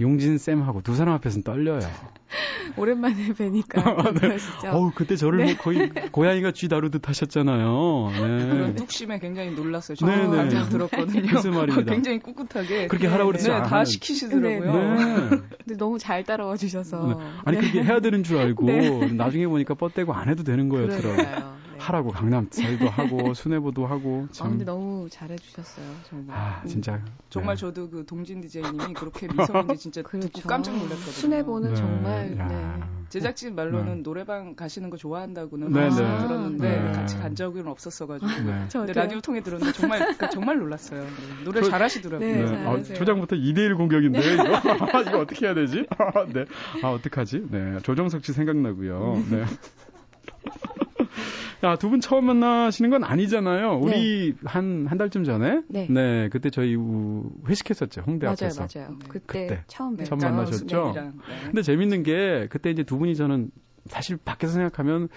용진 0.00 0.38
쌤하고 0.38 0.82
두 0.82 0.94
사람 0.94 1.14
앞에서는 1.14 1.44
떨려요. 1.44 1.80
오랜만에 2.76 3.32
뵈니까 3.34 3.94
그러시죠. 4.14 4.68
어우, 4.68 4.90
그때 4.94 5.16
저를 5.16 5.44
뭐 5.44 5.54
거의 5.56 5.90
고양이가 6.10 6.50
쥐 6.52 6.68
다루듯 6.68 7.08
하셨잖아요. 7.08 8.10
그런 8.16 8.66
네. 8.66 8.74
뚝심에 8.74 9.18
굉장히 9.20 9.52
놀랐어요. 9.52 9.96
네, 9.96 10.16
저도 10.16 10.30
네. 10.32 10.36
깜짝 10.36 10.68
들었거든요. 10.70 11.22
글쎄 11.28 11.50
말입니다. 11.50 11.92
굉장히 11.92 12.18
꿋꿋하게. 12.18 12.88
그렇게 12.88 13.06
하라고 13.06 13.32
네, 13.32 13.38
그랬지 13.38 13.48
다 13.48 13.66
않아요. 13.66 13.84
시키시더라고요. 13.84 14.72
네. 14.72 15.28
근데 15.28 15.76
너무 15.76 15.98
잘 15.98 16.24
따라와 16.24 16.56
주셔서. 16.56 17.06
네. 17.06 17.14
아니, 17.44 17.58
그게 17.58 17.82
해야 17.82 18.00
되는 18.00 18.24
줄 18.24 18.38
알고, 18.38 18.66
네. 18.66 19.12
나중에 19.12 19.46
보니까 19.46 19.74
뻗대고 19.74 20.12
안 20.12 20.28
해도 20.28 20.42
되는 20.42 20.68
거였더라고요. 20.68 21.63
하라고 21.84 22.10
강남살도 22.10 22.88
하고, 22.88 23.34
수뇌부도 23.34 23.86
하고, 23.86 24.26
아, 24.28 24.32
참. 24.32 24.50
근데 24.50 24.64
너무 24.64 25.08
잘해 25.10 25.36
주셨어요. 25.36 25.84
정말. 26.08 26.36
아, 26.36 26.60
음. 26.64 26.68
진짜. 26.68 27.00
정말 27.30 27.56
네. 27.56 27.60
저도 27.60 27.90
그 27.90 28.06
동진 28.06 28.40
디제이님이 28.40 28.94
그렇게 28.94 29.26
미소인지 29.32 29.76
진짜 29.76 30.02
그렇죠. 30.02 30.28
듣고 30.28 30.48
깜짝 30.48 30.72
놀랐거든요. 30.72 31.12
순회보는 31.12 31.70
네. 31.70 31.76
정말 31.76 32.38
야. 32.38 32.46
네. 32.48 32.80
제작진 33.10 33.54
말로는 33.54 33.96
네. 33.96 34.02
노래방 34.02 34.56
가시는 34.56 34.90
거 34.90 34.96
좋아한다고는 34.96 35.72
네, 35.72 35.80
말씀 35.82 36.04
네. 36.04 36.18
들었는데 36.26 36.80
네. 36.80 36.92
같이 36.92 37.16
간 37.18 37.34
적은 37.36 37.66
없었어가지고 37.68 38.26
네. 38.30 38.36
근데 38.36 38.68
저도요. 38.68 38.92
라디오 38.94 39.20
통해 39.20 39.40
들었는데 39.42 39.72
정말 39.72 39.98
그러니까 40.00 40.30
정말 40.30 40.58
놀랐어요. 40.58 41.02
네. 41.02 41.44
노래 41.44 41.60
저- 41.60 41.70
잘하시더라고요. 41.70 42.28
네, 42.28 42.44
네. 42.44 42.66
아, 42.66 42.82
초장부터 42.82 43.36
2대1 43.36 43.76
공격인데, 43.76 44.18
이거. 44.34 44.44
이거 45.02 45.18
어떻게 45.20 45.46
해야 45.46 45.54
되지? 45.54 45.86
네. 46.32 46.44
아, 46.82 46.88
어떡하지? 46.90 47.46
네. 47.50 47.78
조정석 47.82 48.24
씨 48.24 48.32
생각나고요. 48.32 49.22
네. 49.30 49.44
야, 51.64 51.76
두 51.76 51.88
분 51.88 52.00
처음 52.00 52.26
만나시는 52.26 52.90
건 52.90 53.04
아니잖아요. 53.04 53.78
우리 53.82 54.34
한, 54.44 54.86
한 54.86 54.98
달쯤 54.98 55.24
전에? 55.24 55.62
네. 55.68 56.28
그때 56.30 56.50
저희 56.50 56.74
우- 56.74 57.30
회식했었죠. 57.48 58.02
홍대 58.06 58.26
맞아요, 58.26 58.34
앞에서. 58.34 58.66
맞아요. 58.74 58.90
네. 58.98 59.06
그때, 59.08 59.46
그때. 59.46 59.64
처음 59.66 59.96
네, 59.96 60.04
처음. 60.04 60.18
만나셨죠? 60.18 60.92
네, 60.94 61.00
네. 61.02 61.10
근데 61.46 61.62
재밌는 61.62 62.02
게, 62.02 62.46
그때 62.50 62.70
이제 62.70 62.82
두 62.82 62.98
분이 62.98 63.16
저는 63.16 63.50
사실 63.86 64.16
밖에서 64.18 64.52
생각하면, 64.54 65.08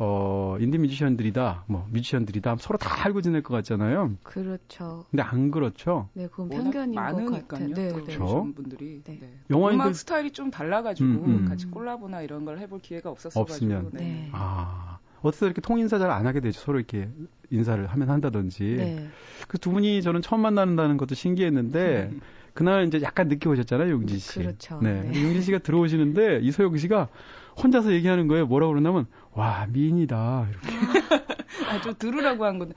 어, 0.00 0.56
인디 0.60 0.78
뮤지션들이다, 0.78 1.64
뭐, 1.66 1.84
뮤지션들이다, 1.90 2.56
서로 2.60 2.78
다 2.78 3.04
알고 3.04 3.20
지낼 3.20 3.42
것 3.42 3.52
같잖아요. 3.54 4.12
그렇죠. 4.22 5.04
근데 5.10 5.24
안 5.24 5.50
그렇죠. 5.50 6.08
네, 6.14 6.28
그건 6.28 6.48
편견인 6.50 6.94
것. 6.94 7.48
같아요. 7.48 7.74
네, 7.74 7.92
그렇죠. 7.92 8.44
네. 8.46 8.52
분들이 8.54 9.02
네. 9.02 9.18
네. 9.20 9.32
영화인들- 9.50 9.74
음악 9.74 9.94
스타일이 9.96 10.30
좀 10.30 10.52
달라가지고 10.52 11.08
음, 11.08 11.24
음. 11.42 11.44
같이 11.48 11.66
콜라보나 11.66 12.22
이런 12.22 12.44
걸 12.44 12.60
해볼 12.60 12.78
기회가 12.80 13.10
없었어가지고 13.10 13.40
없으면. 13.74 13.90
네. 13.94 13.98
네. 14.04 14.28
아, 14.32 14.98
어떻게 15.22 15.46
이렇게 15.46 15.60
통인사 15.60 15.98
잘 15.98 16.10
안 16.10 16.26
하게 16.26 16.40
되죠. 16.40 16.60
서로 16.60 16.78
이렇게 16.78 17.08
인사를 17.50 17.86
하면 17.86 18.10
한다든지. 18.10 18.64
네. 18.76 19.08
그두 19.48 19.70
분이 19.70 20.02
저는 20.02 20.22
처음 20.22 20.40
만나는다는 20.42 20.96
것도 20.96 21.14
신기했는데, 21.14 22.10
그날 22.54 22.86
이제 22.86 23.00
약간 23.02 23.28
늦게 23.28 23.48
오셨잖아요, 23.48 23.90
용진 23.90 24.18
씨. 24.18 24.38
그렇죠. 24.40 24.80
네. 24.82 25.02
네. 25.02 25.22
용진 25.22 25.42
씨가 25.42 25.58
들어오시는데, 25.58 26.40
이소영 26.42 26.76
씨가 26.76 27.08
혼자서 27.62 27.92
얘기하는 27.92 28.26
거예요. 28.28 28.46
뭐라고 28.46 28.72
그러냐면, 28.72 29.06
와, 29.32 29.66
미인이다. 29.70 30.48
이렇게. 30.50 30.68
아, 31.68 31.80
저 31.82 31.92
들으라고 31.94 32.44
한 32.44 32.58
건데 32.58 32.74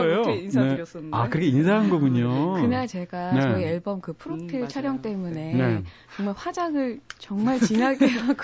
거예요? 0.00 0.12
이렇게 0.22 0.34
인사드렸었는데 0.42 1.16
아, 1.16 1.28
그렇게 1.28 1.46
인사한 1.48 1.88
거군요. 1.88 2.54
그날 2.54 2.86
제가 2.86 3.32
네. 3.32 3.40
저희 3.40 3.64
앨범 3.64 4.00
그 4.00 4.12
프로필 4.12 4.62
음. 4.62 4.68
촬영 4.68 5.00
때문에 5.02 5.54
네. 5.54 5.82
정말 6.16 6.34
화장을 6.36 7.00
정말 7.18 7.60
진하게 7.60 8.06
하고 8.18 8.34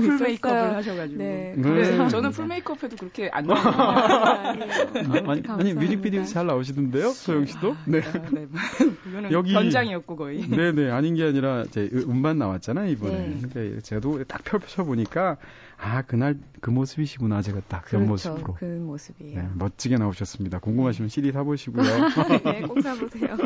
full 0.00 0.18
메이크업을. 0.18 0.76
하셔가지고 0.76 1.18
네. 1.18 1.54
네. 1.56 1.62
그래서 1.62 2.08
저는 2.08 2.30
full 2.32 2.46
메이크업해도 2.46 2.96
그렇게 2.96 3.30
안 3.32 3.46
나와요. 3.46 3.62
아니에요. 4.50 5.30
아니, 5.30 5.42
아니. 5.48 5.74
뮤직비디오 5.74 6.24
잘 6.24 6.46
나오시던데요, 6.46 7.10
소영 7.10 7.46
씨도? 7.46 7.76
네. 7.86 8.00
아, 8.00 8.12
네. 8.30 8.46
이거는 9.08 9.32
여기- 9.32 9.52
변장이었고 9.52 10.16
거의. 10.16 10.48
네네 10.48 10.90
아닌 10.90 11.14
게 11.14 11.24
아니라 11.24 11.64
제 11.70 11.88
음반 11.92 12.38
나왔잖아요 12.38 12.90
이번에. 12.90 13.12
네. 13.28 13.40
그러니까 13.52 13.80
제가 13.82 14.00
딱 14.26 14.42
펼쳐 14.44 14.84
보니까 14.84 15.36
아 15.82 16.02
그날 16.02 16.38
그 16.60 16.70
모습이시구나 16.70 17.40
제가 17.40 17.60
딱그 17.66 17.90
그렇죠. 17.96 18.06
모습으로. 18.06 18.54
그 18.54 18.64
모습이에요. 18.64 19.40
네, 19.40 19.48
멋지게 19.54 19.96
나오셨습니다. 19.96 20.58
궁금하시면 20.58 21.08
CD 21.08 21.32
사보시고요. 21.32 21.82
네, 22.44 22.62
꼭 22.62 22.82
사보세요. 22.82 23.36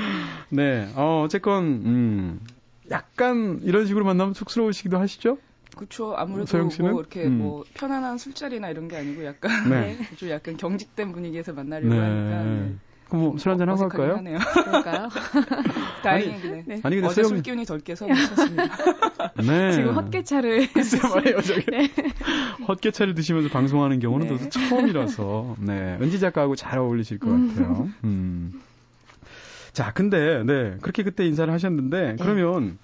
네, 0.50 0.92
어, 0.96 1.22
어쨌건, 1.24 1.64
음, 1.64 2.40
약간 2.90 3.60
이런 3.62 3.86
식으로 3.86 4.04
만나면 4.04 4.34
쑥스러우시기도 4.34 4.98
하시죠? 4.98 5.38
그렇죠. 5.76 6.14
아무래도? 6.16 6.58
뭐 6.80 7.00
이렇게 7.00 7.26
음. 7.26 7.38
뭐 7.38 7.64
편안한 7.74 8.18
술자리나 8.18 8.70
이런 8.70 8.88
게 8.88 8.96
아니고 8.96 9.24
약간 9.24 9.70
네. 9.70 9.96
좀 10.16 10.30
약간 10.30 10.56
경직된 10.56 11.12
분위기에서 11.12 11.52
만나려고 11.52 11.94
네. 11.94 12.00
하니까 12.00 12.42
네. 12.44 12.74
그럼 13.14 13.30
뭐술 13.30 13.52
한잔 13.52 13.68
하고 13.68 13.84
어색하긴 13.84 13.98
갈까요? 13.98 14.16
하네요. 14.18 14.38
그럴까요? 14.82 15.08
다행히 16.02 16.40
네. 16.42 16.62
네. 16.66 16.80
아니, 16.82 16.96
근데 16.96 17.06
어제 17.08 17.22
소영- 17.22 17.28
술기운이 17.28 17.64
덜 17.64 17.80
깨서 17.80 18.06
괜찮습니다. 18.06 18.64
네. 19.46 19.72
지금 19.72 19.94
헛개차를 19.94 20.68
글쎄 20.74 20.98
말이에요, 21.02 21.40
저기. 21.42 21.64
네. 21.70 21.90
헛개차를 22.68 23.14
드시면서 23.14 23.48
방송하는 23.50 24.00
경우는 24.00 24.26
네. 24.28 24.36
저도 24.38 24.50
처음이라서, 24.50 25.56
네. 25.60 25.96
은지 26.00 26.18
작가하고 26.20 26.56
잘 26.56 26.78
어울리실 26.78 27.18
것 27.18 27.28
같아요. 27.30 27.88
음. 28.04 28.60
자, 29.74 29.92
근데, 29.92 30.42
네. 30.44 30.76
그렇게 30.80 31.02
그때 31.02 31.26
인사를 31.26 31.52
하셨는데, 31.52 32.16
그러면, 32.20 32.78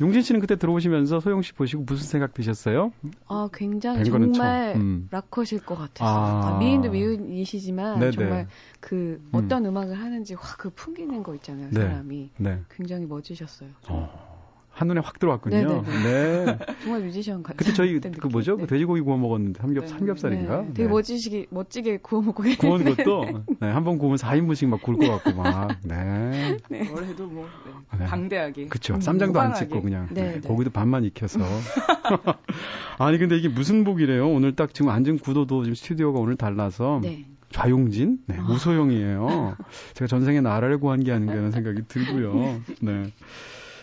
용진 0.00 0.22
씨는 0.22 0.40
그때 0.40 0.56
들어오시면서 0.56 1.20
소영 1.20 1.42
씨 1.42 1.52
보시고 1.52 1.82
무슨 1.82 2.06
생각 2.06 2.32
드셨어요? 2.32 2.92
아, 3.26 3.48
굉장히 3.52 4.04
정말. 4.04 4.74
음. 4.76 5.08
락커실 5.10 5.66
것 5.66 5.74
같았어요. 5.76 6.08
아. 6.08 6.54
아, 6.54 6.58
미인도 6.58 6.90
미인이시지만 6.90 7.98
네네. 7.98 8.12
정말 8.12 8.46
그 8.80 9.20
어떤 9.32 9.66
음. 9.66 9.76
악을 9.76 9.94
하는지 9.98 10.34
확 10.34 10.56
그 10.56 10.70
풍기는 10.70 11.22
거 11.22 11.34
있잖아요, 11.34 11.68
네. 11.70 11.80
사람이. 11.80 12.30
네. 12.38 12.60
굉장히 12.74 13.04
멋지셨어요. 13.06 13.68
어, 13.88 14.35
한눈에 14.76 15.00
확 15.02 15.18
들어왔군요. 15.18 15.84
네. 16.04 16.58
정말 16.84 17.00
뮤지션 17.00 17.42
같은 17.42 17.56
그때 17.56 17.72
저희 17.72 17.98
그 17.98 18.26
뭐죠? 18.26 18.56
그 18.56 18.62
느낌. 18.62 18.74
돼지고기 18.74 19.00
구워 19.00 19.16
먹었는데 19.16 19.58
삼겹 19.60 19.80
네. 19.80 19.86
삼겹살인가? 19.86 20.60
네. 20.62 20.74
되게 20.74 20.88
멋지시게 20.88 21.46
멋지게 21.48 21.98
구워 22.02 22.20
먹고 22.20 22.42
구운 22.58 22.84
것도 22.84 23.24
네, 23.58 23.68
한 23.70 23.84
번 23.84 23.96
구우면 23.96 24.18
4인분씩 24.18 24.66
막 24.68 24.82
구울 24.82 24.98
것 24.98 25.08
같고 25.22 25.40
막. 25.40 25.78
네. 25.82 26.58
뭘 26.68 27.04
해도 27.06 27.26
뭐 27.26 27.48
네. 27.92 28.00
네. 28.00 28.04
방대하게. 28.04 28.66
그쵸. 28.66 28.94
음, 28.94 29.00
쌈장도 29.00 29.40
안. 29.40 29.54
찍고 29.54 29.80
그냥 29.80 30.08
네, 30.10 30.22
네, 30.22 30.32
네. 30.34 30.40
고기도 30.40 30.70
반만 30.70 31.04
익혀서. 31.04 31.40
아니 32.98 33.16
근데 33.18 33.36
이게 33.38 33.48
무슨 33.48 33.84
복이래요? 33.84 34.28
오늘 34.28 34.54
딱 34.54 34.74
지금 34.74 34.90
앉은 34.90 35.20
구도도 35.20 35.64
지금 35.64 35.74
스튜디오가 35.74 36.18
오늘 36.18 36.36
달라서 36.36 37.00
네. 37.02 37.24
좌용진, 37.50 38.18
네, 38.26 38.36
아. 38.38 38.46
우소영이에요. 38.50 39.56
제가 39.94 40.06
전생에 40.08 40.40
나라를 40.42 40.78
구한 40.80 41.02
게 41.02 41.12
아닌가 41.12 41.32
하는 41.34 41.50
생각이 41.52 41.82
들고요. 41.88 42.60
네. 42.82 43.12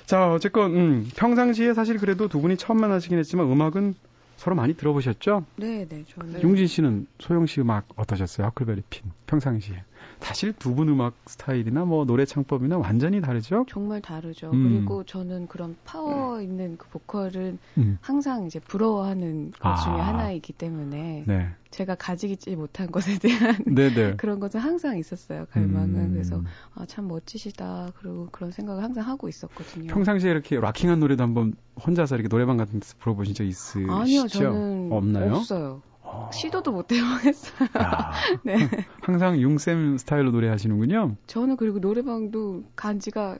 자, 0.05 0.31
어쨌건 0.31 0.75
음, 0.75 1.09
평상시에 1.15 1.73
사실 1.73 1.97
그래도 1.97 2.27
두 2.27 2.41
분이 2.41 2.57
처음 2.57 2.79
만나시긴 2.81 3.17
했지만 3.17 3.49
음악은 3.51 3.95
서로 4.37 4.55
많이 4.55 4.75
들어보셨죠? 4.75 5.45
네, 5.55 5.87
네. 5.87 6.03
저는 6.09 6.43
용진 6.43 6.67
씨는 6.67 7.07
소영 7.19 7.45
씨 7.45 7.61
음악 7.61 7.85
어떠셨어요? 7.95 8.47
하클베리 8.47 8.83
핀 8.89 9.03
평상시에. 9.27 9.83
사실 10.23 10.53
두 10.53 10.73
분 10.73 10.89
음악 10.89 11.13
스타일이나 11.27 11.85
뭐 11.85 12.05
노래 12.05 12.25
창법이나 12.25 12.77
완전히 12.77 13.21
다르죠? 13.21 13.65
정말 13.69 14.01
다르죠. 14.01 14.49
음. 14.51 14.63
그리고 14.63 15.03
저는 15.03 15.47
그런 15.47 15.75
파워 15.83 16.41
있는 16.41 16.77
그 16.77 16.87
보컬은 16.89 17.59
음. 17.77 17.97
항상 18.01 18.45
이제 18.45 18.59
부러워하는 18.59 19.51
것 19.51 19.69
아. 19.69 19.75
중에 19.75 19.93
하나이기 19.99 20.53
때문에 20.53 21.25
네. 21.27 21.49
제가 21.71 21.95
가지지 21.95 22.55
못한 22.55 22.89
것에 22.91 23.19
대한 23.19 23.57
네네. 23.65 24.15
그런 24.17 24.39
것은 24.39 24.59
항상 24.59 24.97
있었어요. 24.97 25.45
갈망은 25.51 25.95
음. 25.95 26.11
그래서 26.13 26.41
아, 26.73 26.85
참 26.87 27.07
멋지시다. 27.07 27.91
그리고 27.99 28.29
그런 28.31 28.51
생각을 28.51 28.81
항상 28.83 29.05
하고 29.07 29.27
있었거든요. 29.29 29.93
평상시에 29.93 30.31
이렇게 30.31 30.59
락킹한 30.59 30.99
노래도 30.99 31.23
한번 31.23 31.53
혼자서 31.85 32.15
이렇게 32.15 32.29
노래방 32.29 32.57
같은 32.57 32.79
데서 32.79 32.95
불러보신 32.99 33.33
적 33.35 33.43
있으시죠? 33.43 33.91
아니요, 33.91 34.27
저는 34.27 34.89
없나요? 34.91 35.35
없어요. 35.35 35.81
어. 36.13 36.29
시도도 36.31 36.71
못 36.71 36.91
해보겠어요. 36.91 37.69
야, 37.79 38.11
네. 38.43 38.55
항상 39.01 39.39
융쌤 39.39 39.97
스타일로 39.97 40.31
노래하시는군요. 40.31 41.15
저는 41.27 41.57
그리고 41.57 41.79
노래방도 41.79 42.63
간 42.75 42.99
지가 42.99 43.37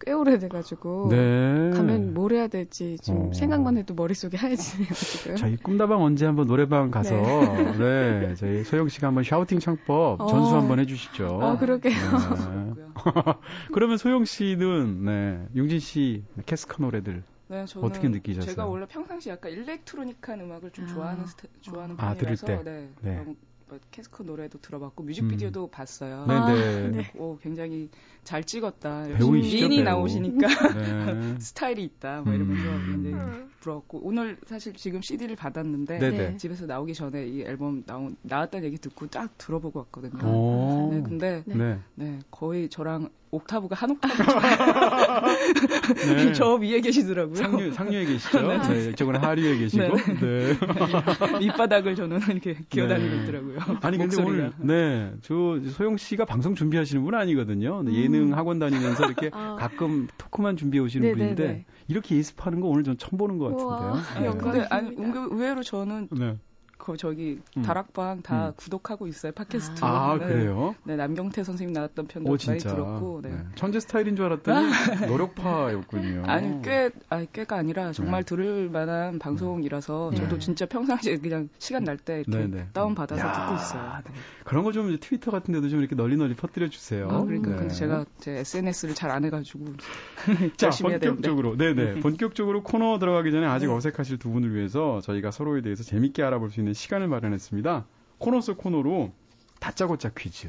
꽤 0.00 0.12
오래돼가지고 0.12 1.08
네. 1.10 1.70
가면 1.74 2.14
뭘 2.14 2.32
해야 2.32 2.46
될지 2.46 2.96
지금 3.02 3.28
어. 3.28 3.32
생각만 3.32 3.76
해도 3.78 3.94
머릿속에 3.94 4.36
하얘지네요 4.36 4.88
지금. 4.94 5.36
저희 5.36 5.56
꿈다방 5.56 6.00
언제 6.02 6.24
한번 6.24 6.46
노래방 6.46 6.90
가서 6.90 7.14
네, 7.78 8.34
저희 8.36 8.62
소영 8.62 8.88
씨가 8.88 9.08
한번 9.08 9.24
샤우팅 9.24 9.58
창법 9.58 10.20
어. 10.20 10.26
전수 10.26 10.56
한번 10.56 10.78
해주시죠. 10.78 11.26
어, 11.26 11.58
그러게요. 11.58 11.94
네. 12.76 12.82
그러면 13.74 13.98
소영 13.98 14.24
씨는 14.24 15.04
네, 15.04 15.46
융진 15.56 15.80
씨 15.80 16.22
캐스커 16.46 16.82
노래들 16.82 17.24
네, 17.48 17.64
저는 17.64 17.88
어떻게 17.88 18.08
느끼셨어요? 18.08 18.46
제가 18.54 18.66
원래 18.66 18.86
평상시 18.86 19.30
약간 19.30 19.50
electronic한 19.52 20.40
음악을 20.40 20.70
좀 20.70 20.84
아. 20.84 20.88
좋아하는 20.88 21.26
스타, 21.26 21.48
좋아하는 21.62 21.96
아, 21.98 22.14
들을 22.14 22.36
편이라서 22.36 22.46
때? 22.46 22.62
네. 22.62 22.90
네. 23.00 23.14
그럼 23.20 23.36
뭐 23.68 23.78
캐스커 23.90 24.24
노래도 24.24 24.58
들어봤고 24.60 25.02
뮤직비디오도 25.02 25.70
봤어요. 25.70 26.24
음. 26.28 26.46
네네. 26.46 27.12
오, 27.16 27.38
굉장히 27.38 27.90
잘 28.28 28.44
찍었다. 28.44 29.04
배우이시죠, 29.04 29.56
미인이 29.56 29.76
배우. 29.76 29.84
나오시니까 29.86 30.48
네. 30.74 31.38
스타일이 31.40 31.82
있다. 31.82 32.20
뭐 32.20 32.34
이러면서 32.34 32.62
음. 32.68 33.02
굉장히 33.02 33.48
부러웠고 33.60 34.00
오늘 34.02 34.36
사실 34.46 34.74
지금 34.74 35.00
CD를 35.00 35.34
받았는데 35.34 35.98
네네. 35.98 36.36
집에서 36.36 36.66
나오기 36.66 36.92
전에 36.92 37.26
이 37.26 37.40
앨범 37.40 37.84
나온 37.86 38.16
나왔다는 38.20 38.66
얘기 38.66 38.76
듣고 38.76 39.06
딱 39.06 39.38
들어보고 39.38 39.78
왔거든요. 39.78 40.28
오. 40.28 40.90
네, 40.92 41.02
근데 41.02 41.42
네. 41.46 41.78
네 41.94 42.18
거의 42.30 42.68
저랑 42.68 43.08
옥타브가 43.30 43.76
한 43.76 43.90
옥타브 43.90 44.14
네. 46.14 46.32
저 46.32 46.54
위에 46.54 46.80
계시더라고요. 46.80 47.34
상류, 47.34 47.72
상류에 47.72 48.06
계시죠? 48.06 48.46
네. 48.46 48.90
이쪽은 48.90 49.16
하류에 49.16 49.58
계시고. 49.58 49.82
네. 49.84 50.56
밑바닥을 51.40 51.94
저는 51.94 52.20
이렇게 52.30 52.56
기어다니고 52.70 53.16
네. 53.16 53.22
있더라고요. 53.22 53.58
아니 53.82 53.98
근데 53.98 54.16
목소리가. 54.16 54.52
오늘 54.60 55.12
네, 55.12 55.12
저 55.22 55.60
소영 55.72 55.98
씨가 55.98 56.24
방송 56.24 56.54
준비하시는 56.54 57.02
분 57.04 57.14
아니거든요. 57.14 57.82
네, 57.82 57.92
예능 58.18 58.36
학원 58.36 58.58
다니면서 58.58 59.04
이렇게 59.06 59.30
아. 59.32 59.56
가끔 59.60 60.08
토크만 60.18 60.56
준비해 60.56 60.82
오시는 60.84 61.06
네네네. 61.08 61.34
분인데 61.34 61.64
이렇게 61.88 62.16
예습하는 62.16 62.60
거 62.60 62.68
오늘 62.68 62.84
전 62.84 62.96
처음 62.98 63.16
보는 63.18 63.38
것 63.38 63.52
우와, 63.52 63.78
같은데요. 63.78 64.20
네, 64.20 64.26
영광. 64.26 64.52
근데 64.52 64.66
아니. 64.70 64.88
은근 64.90 65.28
의외로 65.32 65.62
저는 65.62 66.08
네. 66.12 66.36
그 66.78 66.96
저기 66.96 67.40
음. 67.56 67.62
다락방 67.62 68.22
다 68.22 68.48
음. 68.48 68.52
구독하고 68.56 69.06
있어요 69.06 69.32
팟캐스트. 69.32 69.84
아 69.84 70.16
네. 70.18 70.26
그래요? 70.26 70.74
네 70.84 70.96
남경태 70.96 71.44
선생님 71.44 71.74
나왔던 71.74 72.06
편도 72.06 72.30
오 72.30 72.36
많이. 72.46 72.58
들었고. 72.58 73.20
네. 73.22 73.30
네. 73.30 73.38
천재 73.56 73.80
스타일인 73.80 74.16
줄 74.16 74.24
알았더니 74.26 74.68
노력파였군요. 75.08 76.22
아니 76.26 76.62
꽤 76.62 76.90
아니 77.08 77.30
꽤가 77.32 77.56
아니라 77.56 77.92
정말 77.92 78.22
네. 78.22 78.28
들을 78.28 78.70
만한 78.70 79.18
방송이라서 79.18 80.10
네. 80.12 80.16
저도 80.18 80.38
진짜 80.38 80.66
평상시에 80.66 81.18
그냥 81.18 81.48
시간 81.58 81.84
날 81.84 81.98
때 81.98 82.20
이렇게 82.20 82.46
네, 82.46 82.46
네. 82.46 82.68
다운 82.72 82.94
받아서 82.94 83.20
야. 83.26 83.32
듣고 83.32 83.54
있어요. 83.56 83.92
네. 84.06 84.12
그런 84.44 84.62
거 84.64 84.72
좀 84.72 84.96
트위터 85.00 85.30
같은 85.32 85.52
데도 85.52 85.68
좀 85.68 85.80
이렇게 85.80 85.96
널리 85.96 86.16
널리 86.16 86.34
퍼뜨려 86.34 86.68
주세요. 86.68 87.08
아, 87.10 87.24
그러니까 87.24 87.50
네. 87.50 87.56
근데 87.56 87.74
제가 87.74 88.04
제 88.20 88.38
SNS를 88.38 88.94
잘 88.94 89.10
안 89.10 89.24
해가지고 89.24 89.64
자. 90.56 90.70
본격적으로, 90.70 91.56
네네. 91.56 92.00
본격적으로 92.00 92.62
코너 92.62 92.98
들어가기 92.98 93.32
전에 93.32 93.46
아직 93.46 93.66
네. 93.66 93.72
어색하실 93.72 94.18
두 94.18 94.30
분을 94.30 94.54
위해서 94.54 95.00
저희가 95.00 95.30
서로에 95.30 95.62
대해서 95.62 95.82
재밌게 95.82 96.22
알아볼 96.22 96.50
수 96.50 96.60
있는 96.60 96.74
시간을 96.78 97.08
마련했습니다. 97.08 97.84
코너 98.18 98.40
속 98.40 98.58
코너로 98.58 99.12
다짜고짜 99.60 100.10
퀴즈. 100.16 100.48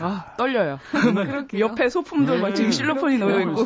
아 0.00 0.34
떨려요. 0.38 0.78
그렇게요? 0.90 1.60
옆에 1.66 1.88
소품도 1.90 2.38
막 2.38 2.54
지금 2.54 2.70
실로폰이 2.72 3.18
놓여 3.18 3.40
있고 3.42 3.64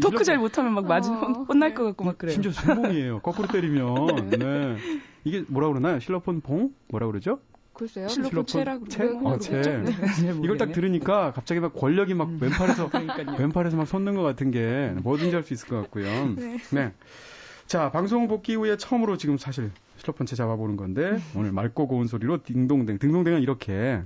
토크 0.00 0.24
잘 0.24 0.38
못하면 0.38 0.72
막 0.72 0.86
맞으 0.86 1.10
어, 1.10 1.14
혼, 1.14 1.34
혼날 1.46 1.70
네. 1.70 1.74
것 1.74 1.84
같고 1.84 2.04
막 2.04 2.16
그래요. 2.16 2.32
심지어 2.32 2.50
순봉이에요. 2.52 3.20
거꾸로 3.20 3.48
때리면. 3.48 4.30
네. 4.38 4.76
이게 5.24 5.44
뭐라 5.48 5.68
그러나요? 5.68 6.00
실로폰 6.00 6.40
봉? 6.40 6.70
뭐라 6.88 7.06
그러죠? 7.06 7.40
글쎄요. 7.74 8.08
실로폰 8.08 8.46
채라 8.46 8.78
채? 8.88 9.06
그러고 9.06 9.28
어, 9.28 9.38
채. 9.38 9.60
네, 9.60 9.84
잘 9.92 10.42
이걸 10.42 10.56
딱. 10.56 10.72
들으니까 10.72 11.32
갑자기 11.32 11.60
막 11.60 11.74
권력이 11.74 12.14
막 12.14 12.30
왼팔에서. 12.40 12.90
왼팔에서 13.38 13.76
막 13.76 13.86
솟는 13.86 14.14
것 14.14 14.22
같은 14.22 14.50
게 14.50 14.94
뭐든지 15.02 15.34
할 15.34 15.44
수 15.44 15.52
있을 15.52 15.68
것 15.68 15.76
같고요. 15.82 16.06
네. 16.72 16.92
자, 17.68 17.90
방송 17.90 18.28
복귀 18.28 18.54
후에 18.54 18.76
처음으로 18.78 19.18
지금 19.18 19.36
사실 19.36 19.70
실로폰체 19.98 20.36
잡아보는 20.36 20.76
건데 20.76 21.18
오늘 21.36 21.52
맑고 21.52 21.86
고운 21.86 22.06
소리로 22.06 22.42
딩동댕. 22.42 22.98
딩동댕은 22.98 23.42
이렇게 23.42 24.02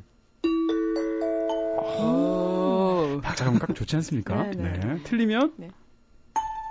오. 1.79 3.20
박자 3.22 3.44
감 3.44 3.59
각 3.61 3.72
좋지 3.75 3.94
않습니까? 3.96 4.42
네, 4.51 4.72
네. 4.72 5.03
틀리면 5.05 5.55
네. 5.59 5.68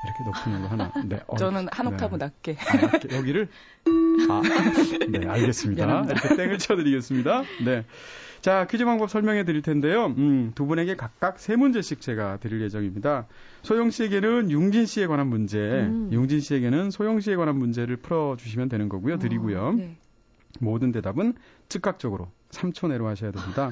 이렇게 0.04 0.24
높은 0.24 0.52
걸로 0.52 0.68
하나. 0.68 0.92
네. 1.06 1.20
어, 1.28 1.38
저는 1.38 1.68
한 1.72 1.88
옥타브 1.88 2.16
네. 2.18 2.26
낮게. 2.26 2.58
아, 2.60 2.78
이렇게 2.78 3.16
여기를 3.16 3.50
아, 4.30 4.42
네, 5.10 5.28
알겠습니다. 5.28 5.86
미안합니다. 5.86 6.20
이렇게 6.20 6.36
땡을 6.36 6.58
쳐드리겠습니다. 6.58 7.44
네. 7.66 7.86
자, 8.42 8.66
퀴즈 8.66 8.86
방법 8.86 9.12
설명해 9.12 9.44
드릴 9.46 9.62
텐데요. 9.62 10.08
음, 10.18 10.52
두 10.56 10.66
분에게 10.66 10.96
각각 10.96 11.40
세 11.40 11.56
문제씩 11.56 12.02
제가 12.02 12.38
드릴 12.38 12.62
예정입니다. 12.62 13.28
소영 13.62 13.92
씨에게는 13.92 14.50
융진 14.50 14.88
씨에 14.88 15.06
관한 15.06 15.28
문제, 15.28 15.60
음. 15.60 16.10
융진 16.12 16.40
씨에게는 16.40 16.90
소영 16.90 17.20
씨에 17.20 17.36
관한 17.36 17.58
문제를 17.58 17.98
풀어주시면 17.98 18.70
되는 18.70 18.90
거고요. 18.90 19.20
드리고요. 19.20 19.74
네. 19.74 19.96
모든 20.60 20.92
대답은 20.92 21.36
즉각적으로 21.70 22.32
3초 22.52 22.90
내로 22.90 23.08
하셔야 23.08 23.32
됩니다. 23.32 23.72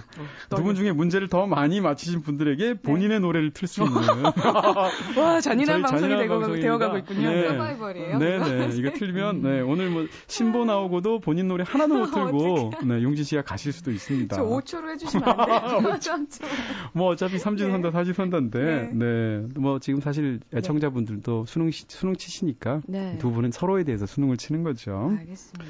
어, 0.51 0.55
두분 0.55 0.75
중에 0.75 0.91
문제를 0.91 1.27
더 1.27 1.45
많이 1.47 1.81
맞히신 1.81 2.21
분들에게 2.21 2.75
본인의 2.81 3.19
노래를 3.19 3.51
틀 3.51 3.67
수 3.67 3.83
있는 3.83 3.95
와 5.17 5.41
잔인한 5.41 5.81
방송이 5.81 6.27
방송입니다. 6.27 6.61
되어가고 6.61 6.97
있군요. 6.99 7.29
네. 7.29 7.47
서바이벌이에요? 7.49 8.17
네 8.17 8.39
네. 8.39 8.69
이거 8.75 8.91
틀면, 8.91 9.41
네. 9.41 9.61
오늘 9.61 9.89
뭐, 9.89 10.05
신보 10.27 10.65
나오고도 10.65 11.19
본인 11.19 11.47
노래 11.47 11.63
하나도 11.67 11.95
못 11.97 12.05
틀고, 12.11 12.71
네. 12.85 13.03
용진 13.03 13.23
씨가 13.23 13.41
가실 13.43 13.71
수도 13.71 13.91
있습니다. 13.91 14.35
저 14.35 14.43
5초로 14.43 14.89
해주시면 14.93 15.27
안 15.27 15.45
돼요? 15.45 15.59
3초. 15.99 16.45
뭐, 16.93 17.09
어차피 17.09 17.37
삼진 17.37 17.67
네. 17.67 17.71
선다, 17.73 17.91
사진 17.91 18.13
선다인데, 18.13 18.91
네. 18.93 19.43
뭐, 19.55 19.79
지금 19.79 20.01
사실 20.01 20.39
애청자분들도 20.53 21.45
수능, 21.45 21.71
시- 21.71 21.85
수능 21.87 22.15
치시니까, 22.15 22.81
네. 22.87 23.17
두 23.19 23.31
분은 23.31 23.51
서로에 23.51 23.83
대해서 23.83 24.05
수능을 24.05 24.37
치는 24.37 24.63
거죠. 24.63 25.15
알겠습니다. 25.19 25.65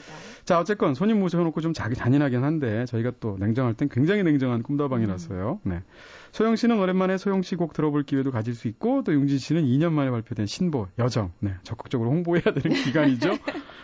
자, 0.45 0.59
어쨌건 0.59 0.93
손님 0.93 1.19
모셔놓고 1.19 1.61
좀 1.61 1.73
자기 1.73 1.95
잔인하긴 1.95 2.43
한데, 2.43 2.85
저희 2.85 2.98
가 3.03 3.11
또 3.19 3.37
냉정할 3.39 3.73
땐 3.73 3.89
굉장히 3.89 4.23
냉정한 4.23 4.63
꿈다방이라서요. 4.63 5.59
네. 5.63 5.81
소영 6.31 6.55
씨는 6.55 6.79
오랜만에 6.79 7.17
소영 7.17 7.41
씨 7.41 7.55
곡 7.55 7.73
들어볼 7.73 8.03
기회도 8.03 8.31
가질 8.31 8.53
수 8.53 8.67
있고, 8.67 9.03
또 9.03 9.13
용진 9.13 9.37
씨는 9.37 9.63
2년 9.63 9.91
만에 9.91 10.11
발표된 10.11 10.45
신보, 10.45 10.87
여정, 10.99 11.31
네. 11.39 11.53
적극적으로 11.63 12.11
홍보해야 12.11 12.43
되는 12.43 12.61
기간이죠. 12.83 13.37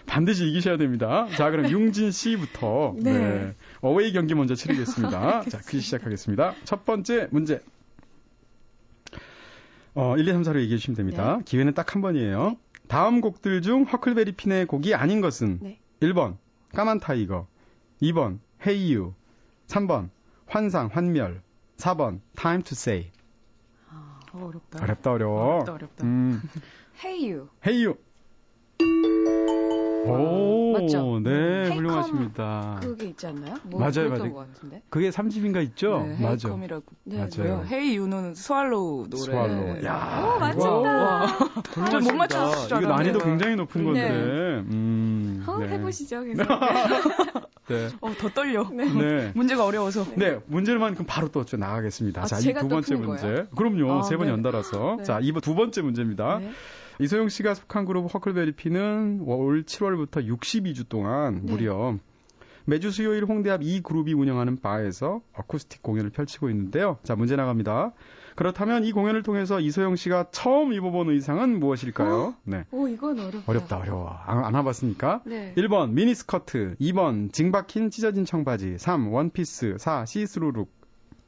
반드시 0.06 0.48
이기셔야 0.48 0.78
됩니다. 0.78 1.28
자, 1.36 1.50
그럼 1.50 1.72
용진 1.72 2.12
씨부터, 2.12 2.96
네. 3.00 3.12
네. 3.14 3.56
어웨이 3.82 4.14
경기 4.14 4.36
먼저 4.36 4.54
치르겠습니다. 4.56 5.42
자, 5.50 5.58
퀴즈 5.60 5.82
시작하겠습니다. 5.82 6.54
첫 6.64 6.86
번째 6.86 7.28
문제. 7.32 7.62
어, 9.94 10.16
1, 10.18 10.28
2, 10.28 10.32
3, 10.32 10.42
4로 10.44 10.60
얘기해 10.62 10.78
주시면 10.78 10.96
됩니다. 10.98 11.40
기회는 11.46 11.74
딱 11.74 11.96
한 11.96 12.02
번이에요. 12.02 12.58
다음 12.88 13.22
곡들 13.22 13.62
중 13.62 13.84
허클베리 13.84 14.34
핀의 14.34 14.66
곡이 14.68 14.94
아닌 14.94 15.22
것은 15.22 15.60
네. 15.62 15.80
1번 16.02 16.38
까만 16.74 17.00
타이거 17.00 17.48
2번 18.02 18.40
Hey 18.66 18.90
you 18.90 19.14
3번 19.68 20.10
환상 20.48 20.90
환멸 20.92 21.42
4번 21.78 22.20
time 22.36 22.64
to 22.64 22.74
say 22.74 23.12
어, 23.92 24.40
어렵다. 24.48 24.84
어렵다 24.84 25.12
어려워 25.12 25.54
어렵다, 25.56 25.74
어렵다. 25.74 26.06
음, 26.06 26.42
Hey 27.04 27.32
you. 27.34 27.50
Hey 27.66 27.81
you 27.81 27.96
오 30.08 30.74
맞죠? 30.74 31.20
네 31.20 31.32
Hey 31.64 31.70
come 31.70 31.78
훌륭하십니다 31.78 32.80
그게 32.82 33.08
있지 33.08 33.26
않나요? 33.26 33.56
뭐 33.64 33.80
맞아요, 33.80 34.10
맞아요. 34.10 34.34
것 34.34 34.48
같은데. 34.54 34.82
그게 34.90 35.10
3집인가 35.10 35.64
있죠 35.64 36.04
네, 36.08 36.18
맞아 36.22 36.48
Hey 36.50 36.58
come이라고. 36.58 36.84
네, 37.06 37.18
맞아요. 37.18 37.64
네. 37.64 37.68
Hey 37.76 37.98
you는 37.98 38.36
스왈로우 38.36 39.08
노래. 39.10 39.24
스왈로우. 39.24 39.84
야. 39.84 40.24
오, 40.36 40.40
맞췄다. 40.40 40.72
와. 40.72 41.26
훌륭하십니다. 41.26 42.00
못 42.12 42.18
맞췄을 42.18 42.68
줄 42.68 42.78
이거 42.84 42.88
난이도 42.90 43.20
알았네요. 43.20 43.24
굉장히 43.26 43.56
높은 43.56 43.82
네. 43.82 43.86
건데 43.86 44.10
음, 44.10 45.05
한번 45.54 45.70
네. 45.70 45.76
해보시죠. 45.76 46.22
그래서. 46.26 46.44
네. 47.68 47.90
어, 48.02 48.14
더 48.18 48.30
떨려. 48.30 48.70
네. 48.72 49.32
문제가 49.36 49.66
어려워서. 49.66 50.06
네, 50.16 50.40
문제만 50.48 50.94
그럼 50.94 51.06
바로 51.08 51.30
또 51.30 51.44
나가겠습니다. 51.58 52.22
아, 52.22 52.26
자, 52.26 52.38
이두또 52.40 52.68
번째 52.68 52.96
문제. 52.96 53.28
거예요? 53.28 53.48
그럼요. 53.56 53.92
아, 54.00 54.04
세번 54.04 54.28
네. 54.28 54.34
연달아서. 54.34 54.96
네. 55.00 55.04
자, 55.04 55.20
이번 55.22 55.42
두 55.42 55.56
번째 55.56 55.82
문제입니다. 55.82 56.40
네. 56.40 56.52
이소영 57.00 57.30
씨가 57.30 57.56
속한 57.56 57.86
그룹 57.86 58.14
허클베리 58.14 58.54
핀은 58.54 59.22
올 59.26 59.64
7월부터 59.64 60.26
62주 60.28 60.88
동안 60.88 61.42
네. 61.46 61.52
무려 61.52 61.98
매주 62.66 62.90
수요일 62.90 63.26
홍대 63.26 63.50
앞 63.52 63.62
이 63.64 63.82
그룹이 63.82 64.14
운영하는 64.14 64.60
바에서 64.60 65.22
어쿠스틱 65.34 65.84
공연을 65.84 66.10
펼치고 66.12 66.50
있는데요. 66.50 66.98
자, 67.04 67.16
문제 67.16 67.36
나갑니다. 67.36 67.94
그렇다면 68.36 68.84
이 68.84 68.92
공연을 68.92 69.24
통해서 69.24 69.60
이소영 69.60 69.96
씨가 69.96 70.28
처음 70.32 70.74
입어본 70.74 71.10
의상은 71.10 71.60
무엇일까요? 71.60 72.36
네. 72.44 72.66
오, 72.72 72.88
이건 72.88 73.20
어렵다. 73.20 73.44
어렵다, 73.52 73.78
어려워. 73.78 74.10
안, 74.26 74.44
안 74.44 74.54
와봤으니까. 74.56 75.22
네. 75.26 75.54
1번 75.58 75.92
미니스커트, 75.92 76.76
2번 76.82 77.32
징박힌 77.32 77.90
찢어진 77.92 78.26
청바지, 78.26 78.78
3 78.78 79.08
원피스, 79.14 79.78
4 79.80 80.06
see-through 80.06 80.50
look. 80.50 80.70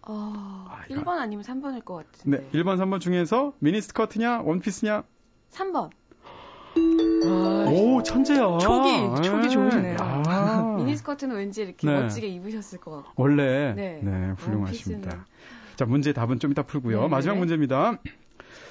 어, 0.09 0.65
아, 0.69 0.81
이거- 0.89 1.01
1번 1.01 1.17
아니면 1.19 1.43
3번일 1.45 1.83
것 1.85 1.95
같은데. 2.11 2.39
네, 2.51 2.59
1번, 2.59 2.77
3번 2.77 2.99
중에서 2.99 3.53
미니스커트냐, 3.59 4.41
원피스냐? 4.41 5.03
3번. 5.51 5.89
아, 7.25 7.69
오, 7.71 8.03
천재야. 8.03 8.57
촉이, 8.59 9.21
촉이 9.23 9.49
좋으시네요. 9.49 9.95
야. 9.99 10.75
미니스커트는 10.77 11.35
왠지 11.35 11.61
이렇게 11.63 11.87
네. 11.87 12.01
멋지게 12.01 12.27
입으셨을 12.27 12.79
것 12.79 12.91
같고. 12.91 13.11
원래 13.15 13.73
네. 13.73 13.99
네, 14.03 14.31
훌륭하십니다. 14.37 15.07
원피스는. 15.09 15.09
자, 15.77 15.85
문제 15.85 16.11
답은 16.11 16.39
좀 16.39 16.51
이따 16.51 16.63
풀고요. 16.63 17.03
네. 17.03 17.07
마지막 17.07 17.37
문제입니다. 17.37 17.99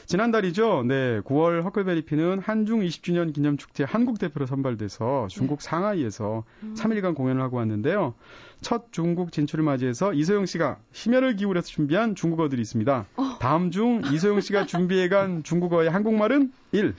지난달이죠. 0.06 0.82
네, 0.86 1.20
9월 1.20 1.62
허클베리 1.62 2.02
피는 2.04 2.40
한중 2.40 2.80
20주년 2.80 3.32
기념 3.32 3.56
축제 3.56 3.84
한국 3.84 4.18
대표로 4.18 4.46
선발돼서 4.46 5.28
중국 5.28 5.62
상하이에서 5.62 6.42
음. 6.64 6.74
3일간 6.76 7.14
공연을 7.14 7.40
하고 7.40 7.58
왔는데요. 7.58 8.14
첫 8.60 8.92
중국 8.92 9.30
진출을 9.30 9.64
맞이해서 9.64 10.12
이소영 10.14 10.46
씨가 10.46 10.78
심혈을 10.90 11.36
기울여서 11.36 11.68
준비한 11.68 12.16
중국어들이 12.16 12.60
있습니다. 12.60 13.06
어. 13.16 13.36
다음 13.40 13.70
중 13.70 14.02
이소영 14.12 14.40
씨가 14.40 14.66
준비해간 14.66 15.44
중국어의 15.44 15.90
한국말은 15.90 16.52
1. 16.72 16.94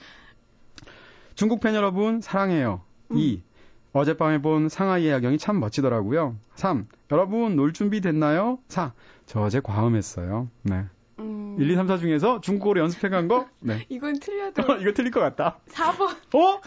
중국 1.34 1.60
팬 1.60 1.74
여러분 1.74 2.22
사랑해요. 2.22 2.80
음. 3.10 3.18
2. 3.18 3.42
어젯밤에 3.92 4.40
본 4.40 4.70
상하이의 4.70 5.10
야경이 5.12 5.36
참 5.38 5.60
멋지더라고요. 5.60 6.36
3. 6.54 6.86
여러분 7.10 7.56
놀 7.56 7.72
준비 7.74 8.00
됐나요? 8.00 8.58
4. 8.68 8.92
저 9.28 9.42
어제 9.42 9.60
과음했어요. 9.60 10.48
네. 10.62 10.86
음, 11.58 11.62
1, 11.62 11.70
2, 11.70 11.74
3, 11.74 11.86
4 11.88 11.96
중에서 11.98 12.40
중국어로 12.40 12.80
연습해 12.80 13.08
간 13.08 13.28
거? 13.28 13.46
네. 13.60 13.84
이건 13.90 14.18
틀려도 14.20 14.62
이거 14.80 14.92
틀릴 14.92 15.10
것 15.10 15.20
같다. 15.20 15.58
4번. 15.72 16.08
어? 16.34 16.60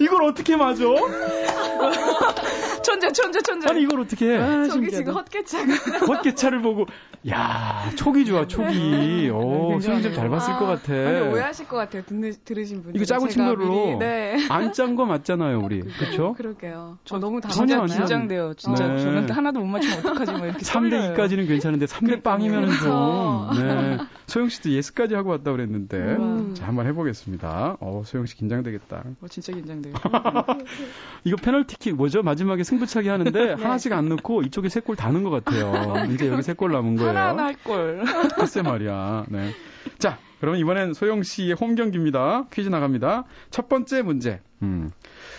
이걸 0.00 0.22
어떻게 0.24 0.56
맞아? 0.56 0.84
천재, 2.82 3.10
천재, 3.12 3.40
천재. 3.42 3.68
아니 3.68 3.82
이걸 3.82 4.00
어떻게 4.00 4.30
해? 4.32 4.36
아, 4.38 4.64
저기 4.68 4.90
신기하다. 4.90 4.96
지금 4.96 5.14
헛개차가. 5.14 6.06
헛개차를 6.06 6.62
보고 6.62 6.86
야 7.28 7.90
촉이 7.96 8.24
좋아 8.24 8.46
촉이. 8.46 9.28
오. 9.30 9.78
수영 9.80 10.00
좀잘 10.02 10.28
봤을 10.30 10.54
것 10.56 10.66
같아. 10.66 10.92
아니, 10.94 11.20
오해하실 11.20 11.66
것 11.68 11.76
같아요. 11.76 12.02
듣는, 12.06 12.32
들으신 12.44 12.82
분들. 12.82 12.96
이거 12.96 13.04
짜고 13.04 13.28
친 13.28 13.44
거로 13.44 13.96
네. 13.98 14.36
안 14.48 14.72
짠 14.72 14.94
거 14.96 15.04
맞잖아요 15.06 15.60
우리. 15.64 15.80
그렇죠? 15.80 16.34
그러게요. 16.34 16.98
저 17.04 17.18
너무 17.18 17.40
다 17.40 17.48
전혀 17.48 17.76
맞았나요? 17.78 17.92
안 17.94 17.98
긴장돼요. 18.06 18.54
진짜 18.54 18.86
네. 18.86 18.98
저는 19.02 19.30
하나도 19.30 19.60
못 19.60 19.66
맞추면 19.66 19.98
어떡하지? 19.98 20.32
뭐 20.32 20.46
이렇게 20.46 20.60
3대 20.62 20.90
떨려요. 20.90 21.14
2까지는 21.14 21.48
괜찮은데 21.48 21.86
3대 21.86 22.22
빵이면은 22.22 22.68
좀. 22.78 23.48
네. 23.66 23.98
소영 24.26 24.48
씨도 24.48 24.70
예스까지 24.70 25.14
하고 25.14 25.30
왔다 25.30 25.52
그랬는데. 25.52 25.96
음. 25.96 26.54
자, 26.54 26.66
한번 26.66 26.86
해보겠습니다. 26.86 27.76
어, 27.80 28.02
소영 28.04 28.26
씨 28.26 28.36
긴장되겠다. 28.36 29.04
어, 29.20 29.28
진짜 29.28 29.52
긴장돼요. 29.52 29.94
이거 31.24 31.36
페널티킥 31.36 31.96
뭐죠? 31.96 32.22
마지막에 32.22 32.62
승부차기 32.64 33.08
하는데 33.08 33.52
하나씩 33.54 33.92
안 33.92 34.08
넣고 34.08 34.42
이쪽에 34.42 34.68
세 34.68 34.80
골 34.80 34.96
다 34.96 35.10
넣은 35.10 35.22
것 35.24 35.30
같아요. 35.30 36.06
이제 36.12 36.28
여기 36.28 36.42
세 36.42 36.54
골 36.54 36.72
남은 36.72 36.96
거예요. 36.96 37.10
하나 37.10 37.28
하나 37.28 37.44
할 37.44 37.54
걸. 37.62 38.02
글쎄 38.36 38.62
말이야. 38.62 39.26
네. 39.28 39.50
자, 39.98 40.18
그러면 40.40 40.60
이번엔 40.60 40.94
소영 40.94 41.22
씨의 41.22 41.54
홈 41.54 41.74
경기입니다. 41.74 42.46
퀴즈 42.52 42.68
나갑니다. 42.68 43.24
첫 43.50 43.68
번째 43.68 44.02
문제. 44.02 44.40
음. 44.62 44.90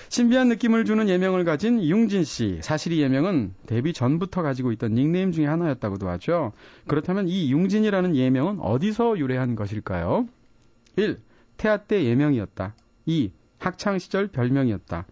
신비한 0.09 0.47
느낌을 0.49 0.85
주는 0.85 1.07
예명을 1.07 1.45
가진 1.45 1.83
융진 1.83 2.23
씨. 2.23 2.59
사실 2.61 2.93
이 2.93 3.01
예명은 3.01 3.53
데뷔 3.67 3.93
전부터 3.93 4.41
가지고 4.41 4.71
있던 4.71 4.95
닉네임 4.95 5.31
중에 5.31 5.45
하나였다고도 5.45 6.09
하죠. 6.09 6.51
그렇다면 6.87 7.27
이 7.27 7.51
융진이라는 7.51 8.15
예명은 8.15 8.59
어디서 8.59 9.19
유래한 9.19 9.55
것일까요? 9.55 10.27
1. 10.95 11.19
태아 11.57 11.77
때 11.77 12.03
예명이었다. 12.05 12.73
2. 13.05 13.31
학창 13.59 13.99
시절 13.99 14.27
별명이었다. 14.27 15.05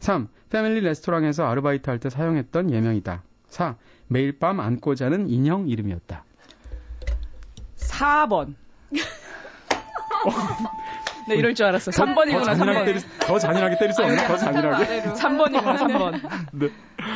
3. 0.00 0.28
패밀리 0.50 0.80
레스토랑에서 0.80 1.46
아르바이트 1.46 1.90
할 1.90 1.98
때 1.98 2.08
사용했던 2.08 2.70
예명이다. 2.70 3.22
4. 3.48 3.76
매일 4.06 4.38
밤 4.38 4.60
안고 4.60 4.94
자는 4.94 5.28
인형 5.28 5.68
이름이었다. 5.68 6.24
4번. 7.76 8.54
네, 11.28 11.34
이럴 11.36 11.54
줄 11.54 11.66
알았어. 11.66 11.90
3번이구나, 11.90 12.38
더 12.38 12.44
잔인하게 12.44 12.78
3번. 12.80 12.84
때릴, 12.86 13.00
수- 13.00 13.08
더 13.20 13.38
잔인하게 13.38 13.78
때릴 13.78 13.92
수 13.94 14.02
없나? 14.02 14.26
더 14.26 14.36
잔인하게? 14.36 15.02
3번이구나, 15.02 15.76
3번. 15.78 16.20
네. 16.52 16.68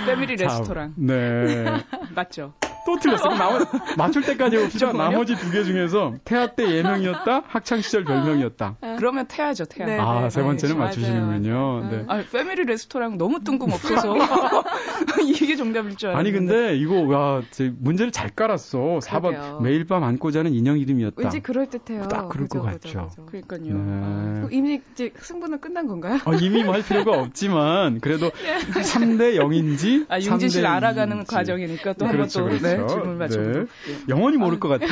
패밀리 0.07 0.37
자, 0.37 0.44
레스토랑. 0.44 0.94
네. 0.96 1.64
맞죠? 2.14 2.53
또 2.87 2.99
틀렸어. 2.99 3.29
나머, 3.29 3.59
맞출 3.97 4.23
때까지. 4.23 4.71
정말요? 4.79 5.11
나머지 5.11 5.35
두 5.37 5.51
개 5.53 5.64
중에서 5.64 6.14
태아 6.25 6.47
때 6.55 6.68
예명이었다, 6.77 7.42
학창시절 7.47 8.05
별명이었다. 8.05 8.77
그러면 8.99 9.27
태야죠, 9.27 9.66
태야. 9.66 9.87
네. 9.87 9.99
아, 9.99 10.29
세 10.31 10.42
번째는 10.42 10.77
맞아요. 10.77 10.88
맞추시는군요. 10.88 11.88
네. 11.90 12.05
아, 12.09 12.23
패밀리 12.33 12.64
레스토랑 12.64 13.18
너무 13.18 13.42
뜬금없어서 13.45 14.14
이게 15.25 15.57
정답일 15.57 15.97
줄 15.97 16.11
알았는데. 16.11 16.18
아니, 16.18 16.33
근데 16.47 16.77
이거, 16.77 17.01
와, 17.03 17.42
제 17.51 17.73
문제를 17.79 18.12
잘 18.12 18.31
깔았어. 18.31 18.99
4번. 19.03 19.23
그러게요. 19.31 19.61
매일 19.62 19.85
밤 19.87 20.03
안고 20.05 20.31
자는 20.31 20.53
인형 20.53 20.79
이름이었다. 20.79 21.14
왠지 21.18 21.40
그럴듯해요. 21.40 22.09
딱 22.09 22.29
그럴 22.29 22.49
그죠, 22.49 22.62
것 22.62 22.81
그죠, 22.81 22.99
같죠. 22.99 23.09
그죠. 23.09 23.27
그러니까요. 23.27 23.61
네. 23.62 24.35
그럼 24.40 24.49
이미 24.53 24.81
이제 24.92 25.12
승부는 25.21 25.61
끝난 25.61 25.87
건가요? 25.87 26.18
어, 26.25 26.33
이미 26.35 26.62
뭐 26.64 26.73
할 26.73 26.83
필요가 26.83 27.18
없지만, 27.21 28.01
그래도 28.01 28.31
3대 28.73 29.37
0인지. 29.37 30.07
아, 30.09 30.18
융진 30.18 30.49
씨를 30.49 30.66
3대 30.68 30.73
알아가는 30.73 31.25
2인지. 31.25 31.27
과정이니까 31.29 31.92
또 31.95 32.07
그렇죠, 32.07 32.40
한번 32.40 32.59
또 32.59 32.59
그렇죠. 32.61 32.72
네, 32.77 32.87
질문 32.87 33.19
맞춰보도록 33.19 33.69
네. 33.87 33.95
영원히 34.09 34.37
모를 34.37 34.59
것 34.61 34.69
같아. 34.69 34.87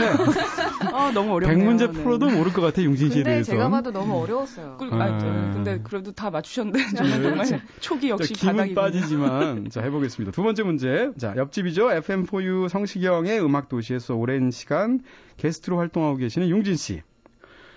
아, 0.93 1.11
너무 1.15 1.35
어렵네요. 1.35 1.59
100문제 1.71 1.93
네. 1.93 2.03
풀어도 2.03 2.29
모를 2.31 2.53
것 2.53 2.61
같아, 2.63 2.83
융진 2.83 3.11
씨에 3.11 3.23
대해서. 3.23 3.53
제가 3.53 3.69
봐도 3.71 3.91
너무 3.93 4.21
어려웠어요. 4.23 4.77
꿀- 4.79 4.93
아, 4.95 5.19
저- 5.19 5.27
아. 5.27 5.51
근데 5.53 5.81
그래도 5.83 6.13
다 6.13 6.31
맞추셨는데 6.31 6.79
저는 6.97 7.11
네. 7.11 7.23
정말 7.45 7.63
촉이 7.81 8.09
역시 8.11 8.35
자, 8.35 8.53
바닥이 8.53 8.75
빠지지만 8.75 9.69
자 9.71 9.83
해 9.83 9.91
보겠습니다. 9.91 10.33
두 10.33 10.43
번째 10.43 10.63
문제. 10.63 11.11
자 11.19 11.35
옆집이죠. 11.37 11.89
FM4U 11.89 12.69
성시경의 12.69 13.41
음악 13.45 13.69
도시에서 13.69 14.15
오랜 14.15 14.51
시간 14.51 15.01
게스트로 15.37 15.79
활동하고 15.79 16.17
계시는 16.17 16.49
융진 16.49 16.77
씨. 16.77 17.03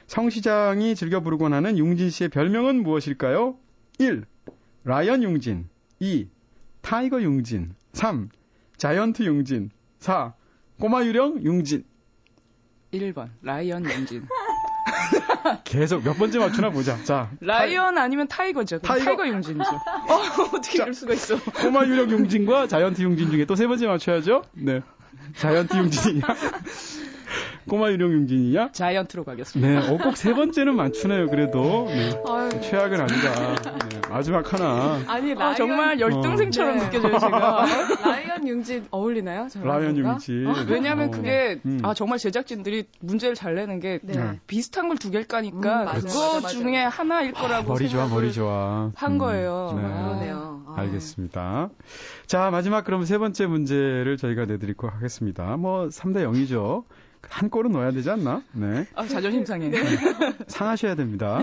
성 0.08 0.30
시장이 0.30 0.96
즐겨 0.96 1.22
부르곤 1.22 1.54
하는 1.54 1.78
융진 1.78 2.10
씨의 2.10 2.30
별명은 2.30 2.84
무엇일까요? 2.84 3.56
1. 4.00 4.24
Lion 4.84 5.24
융진 5.24 5.70
2. 6.00 6.28
Tiger 6.82 7.22
융진 7.22 7.72
3. 7.94 8.28
Giant 8.76 9.24
융진 9.24 9.70
4. 10.04 10.34
꼬마 10.82 11.02
유령 11.04 11.44
융진 11.44 11.86
1번 12.94 13.30
Lion 13.42 13.86
융진. 13.90 14.28
계속 15.64 16.04
몇 16.04 16.14
번째 16.18 16.40
맞추나 16.40 16.70
보자. 16.70 17.02
자 17.04 17.32
Lion 17.40 17.98
아니면 17.98 18.28
Tiger죠. 18.28 18.80
Tiger. 18.80 19.06
Tiger, 19.06 19.28
융진이죠. 19.28 19.70
어, 19.72 20.44
어떻게 20.56 20.80
이럴 20.82 20.94
수가 20.94 21.14
있어. 21.14 21.40
꼬마 21.42 21.86
유령 21.86 22.10
융진과 22.12 22.68
Giant 22.68 23.02
융진 23.02 23.32
중에 23.32 23.46
또 23.46 23.56
세 23.56 23.66
번째 23.68 23.88
맞춰야죠. 23.88 24.44
네. 24.54 24.82
Giant 25.38 25.76
융진이냐? 25.78 26.28
꼬마 27.70 27.90
유령 27.92 28.12
융진이냐? 28.12 28.72
Giant로 28.74 29.24
가겠습니다. 29.24 29.68
네, 29.82 29.88
어, 29.90 29.98
꼭 29.98 30.16
세 30.18 30.34
번째는 30.34 30.76
맞추네요, 30.76 31.28
그래도. 31.30 31.86
네. 31.88 32.12
아유, 32.28 32.50
최악은 32.62 33.00
아니다. 33.02 33.56
네, 33.90 34.02
마지막 34.10 34.54
하나. 34.54 35.00
아니 35.08 35.32
아, 35.34 35.36
Lion, 35.36 35.56
정말 35.56 36.00
열등생처럼 36.00 36.78
네. 36.78 36.86
느껴져요, 36.90 37.20
제가. 37.20 37.66
Lion 38.06 38.48
융진 38.48 38.86
어울리나요? 38.92 39.48
Lion? 39.64 39.98
융진. 39.98 40.48
어, 40.48 40.54
왜냐하면 40.68 41.08
어. 41.08 41.12
그게 41.12 41.60
음. 41.66 41.80
아 41.84 41.94
정말 41.94 42.18
제작진들이 42.20 42.86
문제를 43.00 43.36
잘 43.36 43.56
내는 43.56 43.80
게 43.80 44.00
네. 44.04 44.14
네. 44.16 44.40
비슷한 44.48 44.88
걸 44.90 44.98
두 44.98 45.10
개를 45.12 45.26
까니까 45.28 45.58
음, 45.58 45.86
맞아요, 45.86 46.02
그거 46.02 46.20
맞아요, 46.20 46.42
맞아요. 46.42 46.48
중에 46.54 46.78
하나일 46.84 47.32
거라고 47.34 47.70
머리 47.74 47.90
좋아, 47.90 48.02
생각을 48.04 48.22
머리 48.24 48.34
좋아. 48.34 48.92
한 48.96 49.18
거예요. 49.18 49.74
네. 49.76 49.84
아, 49.86 50.04
그러네요. 50.04 50.64
아. 50.68 50.74
알겠습니다. 50.82 51.70
자, 52.28 52.50
마지막 52.52 52.84
그럼 52.86 53.04
세 53.06 53.18
번째 53.18 53.48
문제를 53.48 54.18
저희가 54.18 54.46
내드리도록 54.46 54.94
하겠습니다. 54.94 55.58
뭐, 55.58 55.88
3대 55.88 56.24
0이죠. 56.26 56.84
한 57.30 57.50
골은 57.50 57.72
넣어야 57.72 57.92
되지 57.92 58.10
않나? 58.12 58.44
네. 58.54 58.86
아, 58.96 59.06
자존심 59.08 59.46
상해. 59.46 59.72
상하셔야 60.48 60.96
됩니다. 60.96 61.40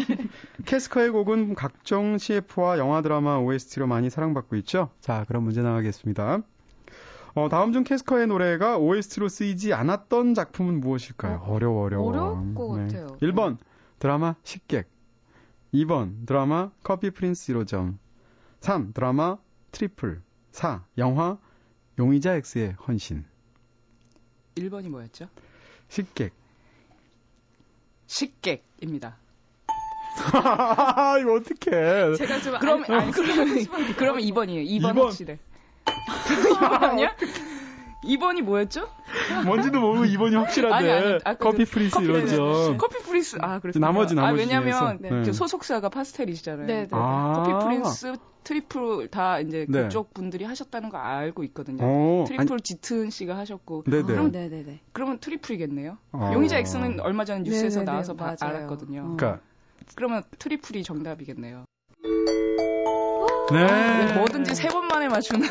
캐스커의 0.67 1.11
곡은 1.11 1.55
각종 1.55 2.19
CF와 2.19 2.79
영화 2.79 3.03
드라마 3.03 3.39
OST로 3.39 3.87
많이 3.87 4.11
사랑받고 4.11 4.57
있죠. 4.57 4.91
자, 5.01 5.25
그럼 5.27 5.45
문제 5.45 5.63
나가겠습니다. 5.63 6.43
어, 7.35 7.49
다음 7.49 7.73
중 7.73 7.85
캐스커의 7.85 8.27
노래가 8.27 8.79
OST로 8.79 9.29
쓰이지 9.29 9.73
않았던 9.73 10.35
작품은 10.35 10.81
무엇일까요? 10.81 11.43
어 11.45 11.59
려워, 11.59 11.85
어려워. 11.85 12.09
어려울 12.11 12.55
것 12.55 12.69
같아요. 12.69 13.07
1번, 13.23 13.57
드라마 13.99 14.35
식객. 14.43 14.89
2번, 15.73 16.27
드라마 16.27 16.71
커피 16.83 17.11
프린스 17.11 17.53
1호점. 17.55 17.97
3. 18.61 18.93
드라마 18.93 19.39
트리플. 19.71 20.23
4. 20.53 20.85
영화 20.99 21.39
용의자 21.99 22.35
X의 22.35 22.75
헌신. 22.87 23.25
1번이 24.57 24.89
뭐였죠? 24.89 25.29
식객. 25.91 26.33
식객입니다. 28.07 29.17
이거 31.21 31.35
어떡해. 31.35 32.15
제가 32.17 32.41
좀 32.41 32.59
그럼 32.59 32.85
알- 32.89 33.01
아니, 33.01 33.13
그러면 33.13 33.67
그러면 33.97 34.23
2번이에요. 34.23 34.65
2번, 34.67 34.91
이번. 34.91 34.97
확실해. 35.07 35.39
2번 35.87 36.83
아니야? 36.83 37.15
2번이 38.05 38.43
뭐였죠? 38.43 38.89
뭔지도 39.45 39.81
모르고 39.81 40.05
2번이 40.07 40.35
확실하대. 40.35 40.91
아니, 40.91 41.19
아니, 41.25 41.39
커피 41.39 41.65
그 41.65 41.89
커피 41.91 42.05
이러죠. 42.07 42.77
커피 42.79 42.99
프린스 43.03 43.39
아 43.41 43.59
그렇죠. 43.61 43.79
나머지, 43.79 44.15
아 44.19 44.23
나머지 44.23 44.43
왜냐면 44.43 44.99
중에서. 44.99 44.99
네. 45.17 45.23
그 45.25 45.33
소속사가 45.33 45.89
파스텔이시잖아요. 45.91 46.67
네, 46.67 46.83
네. 46.85 46.89
아. 46.93 47.33
커피 47.37 47.65
프린스 47.65 48.15
트리플 48.45 49.09
다 49.09 49.39
이제 49.41 49.67
네. 49.69 49.83
그쪽 49.83 50.15
분들이 50.15 50.45
하셨다는 50.47 50.89
거 50.89 50.97
알고 50.97 51.45
있거든요. 51.45 51.85
어, 51.85 52.25
트리플 52.27 52.61
짙은 52.61 53.11
씨가 53.11 53.37
하셨고 53.37 53.85
네네. 53.85 54.03
그럼 54.05 54.31
네네네. 54.33 54.81
그러면 54.93 55.19
트리플이겠네요. 55.19 55.99
어. 56.13 56.31
용의자 56.33 56.57
X는 56.59 57.01
얼마 57.01 57.27
전에 57.27 57.41
뉴스에서 57.41 57.81
네네네, 57.81 57.85
나와서 57.85 58.15
봐- 58.15 58.35
맞아요. 58.41 58.57
알았거든요. 58.57 59.01
어. 59.03 59.17
그러니까 59.17 59.41
그러면 59.95 60.23
트리플이 60.39 60.83
정답이겠네요. 60.85 61.65
네. 63.53 64.15
뭐든지 64.15 64.55
세 64.55 64.69
번 64.71 64.87
만에 64.87 65.09
맞추는 65.09 65.49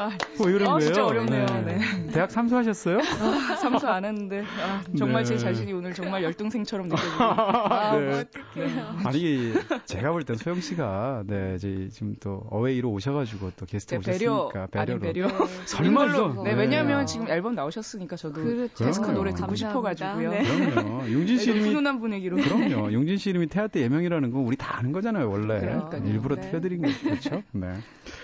아, 0.00 0.10
뭐 0.38 0.48
이런 0.48 0.62
아, 0.68 0.72
거예요. 0.74 0.80
진짜 0.80 1.04
어렵네요. 1.06 1.46
네. 1.66 1.78
대학 2.12 2.30
삼수하셨어요? 2.30 2.98
아, 2.98 3.56
삼수 3.56 3.86
안 3.86 4.04
했는데 4.04 4.42
아, 4.62 4.82
정말 4.96 5.24
네. 5.24 5.28
제 5.30 5.38
자신이 5.38 5.72
오늘 5.72 5.92
정말 5.94 6.22
열등생처럼 6.22 6.88
느껴지고 6.92 7.22
아, 7.22 7.96
네. 7.98 8.20
어떡해요. 8.20 8.96
아니 9.04 9.52
제가 9.86 10.10
볼 10.12 10.24
땐 10.24 10.36
소영 10.36 10.60
씨가 10.60 11.24
네 11.26 11.54
이제 11.56 11.88
지금 11.92 12.14
또 12.20 12.44
어웨이로 12.50 12.90
오셔가지고 12.90 13.52
또 13.56 13.66
게스트 13.66 13.94
네, 13.96 14.00
배려 14.00 14.46
오셨으니까 14.46 14.66
배려. 14.98 15.28
설마 15.66 16.04
이걸로- 16.06 16.30
이거 16.32 16.42
네, 16.44 16.54
네. 16.54 16.60
왜냐하면 16.60 17.06
지금 17.06 17.28
앨범 17.28 17.54
나오셨으니까 17.54 18.16
저도 18.16 18.42
그렇죠. 18.42 18.84
데스크 18.84 19.06
그럼요. 19.06 19.18
노래 19.18 19.34
듣고. 19.34 19.54
싶어가지고요. 19.54 20.30
네. 20.30 20.70
그럼요. 20.70 21.12
용진 21.12 21.38
씨 21.38 21.46
네, 21.46 21.52
이름이 21.52 21.68
훈훈한 21.68 22.00
분위기로. 22.00 22.36
그럼요. 22.36 22.92
용진 22.92 23.16
씨 23.18 23.30
이름이 23.30 23.48
태아 23.48 23.66
때 23.68 23.80
예명이라는 23.82 24.30
건 24.30 24.42
우리 24.44 24.56
다 24.56 24.78
아는 24.78 24.92
거잖아요 24.92 25.28
원래 25.30 25.60
그러니까요. 25.60 26.02
일부러 26.06 26.36
네. 26.36 26.42
틀려드린 26.42 26.82
거죠. 26.82 26.94
그렇죠? 27.02 27.41
네. 27.52 27.74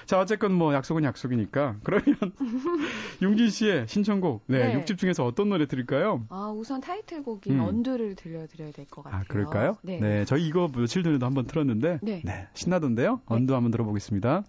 자, 0.06 0.20
어쨌건 0.20 0.52
뭐 0.52 0.72
약속은 0.74 1.04
약속이니까 1.04 1.76
그러면 1.82 2.04
용진 3.22 3.50
씨의 3.50 3.86
신청곡 3.88 4.44
네, 4.46 4.74
네. 4.74 4.84
6집 4.84 4.98
중에서 4.98 5.24
어떤 5.24 5.48
노래 5.48 5.66
들을까요? 5.66 6.24
아, 6.30 6.52
우선 6.56 6.80
타이틀곡인 6.80 7.54
음. 7.54 7.60
언두를 7.60 8.14
들려드려야 8.14 8.72
될 8.72 8.86
것 8.86 9.02
같아요. 9.02 9.20
아, 9.20 9.24
그럴까요? 9.28 9.76
네. 9.82 10.24
저희 10.24 10.46
이거 10.46 10.68
며칠 10.74 11.02
전에도 11.02 11.26
한번 11.26 11.46
틀었는데 11.46 11.98
네. 12.02 12.22
신나던데요. 12.54 13.20
언두 13.26 13.54
한번 13.54 13.70
들어보겠습니다. 13.70 14.44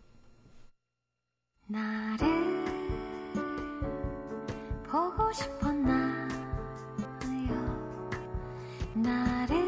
나를 1.68 2.28
보고 4.90 5.32
싶었나요? 5.34 6.28
나를 8.96 9.59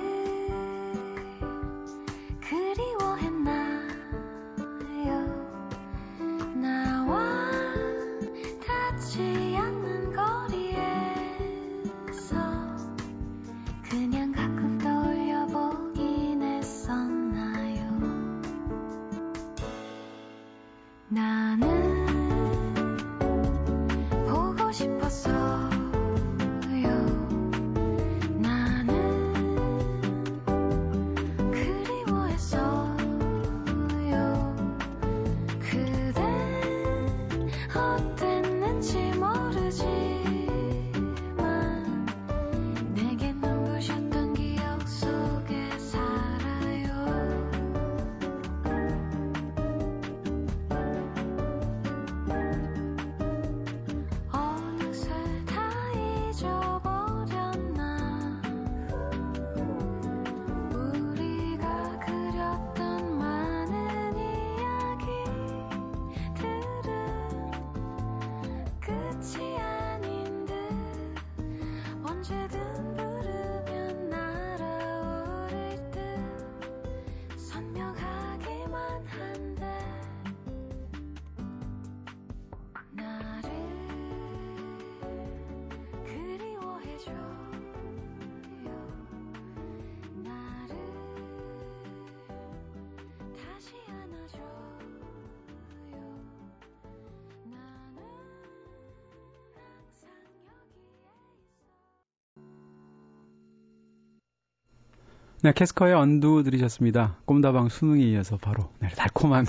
네, 105.43 105.53
캐스커의 105.53 105.95
언두 105.95 106.43
들으셨습니다. 106.43 107.17
꿈다방 107.25 107.69
수능에 107.69 108.03
이어서 108.03 108.37
바로 108.37 108.69
네, 108.79 108.89
달콤한 108.89 109.47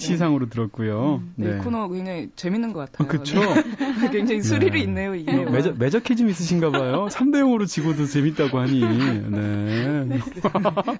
시상으로 0.00 0.48
들었고요. 0.48 1.22
네, 1.36 1.56
이 1.56 1.58
코너 1.58 1.88
굉장히 1.88 2.30
재밌는 2.36 2.72
것 2.72 2.90
같아요. 2.90 3.08
아, 3.08 3.10
그쵸? 3.10 3.40
네. 3.40 4.10
굉장히 4.10 4.42
스릴이 4.42 4.70
네. 4.72 4.80
있네요, 4.80 5.14
이게. 5.14 5.32
어, 5.32 5.50
매적, 5.50 5.78
매적해 5.78 6.14
좀 6.14 6.28
있으신가 6.28 6.70
봐요. 6.70 7.06
3대 7.12 7.36
0으로 7.42 7.66
지고도 7.66 8.06
재밌다고 8.06 8.58
하니. 8.58 8.80
네. 8.80 10.20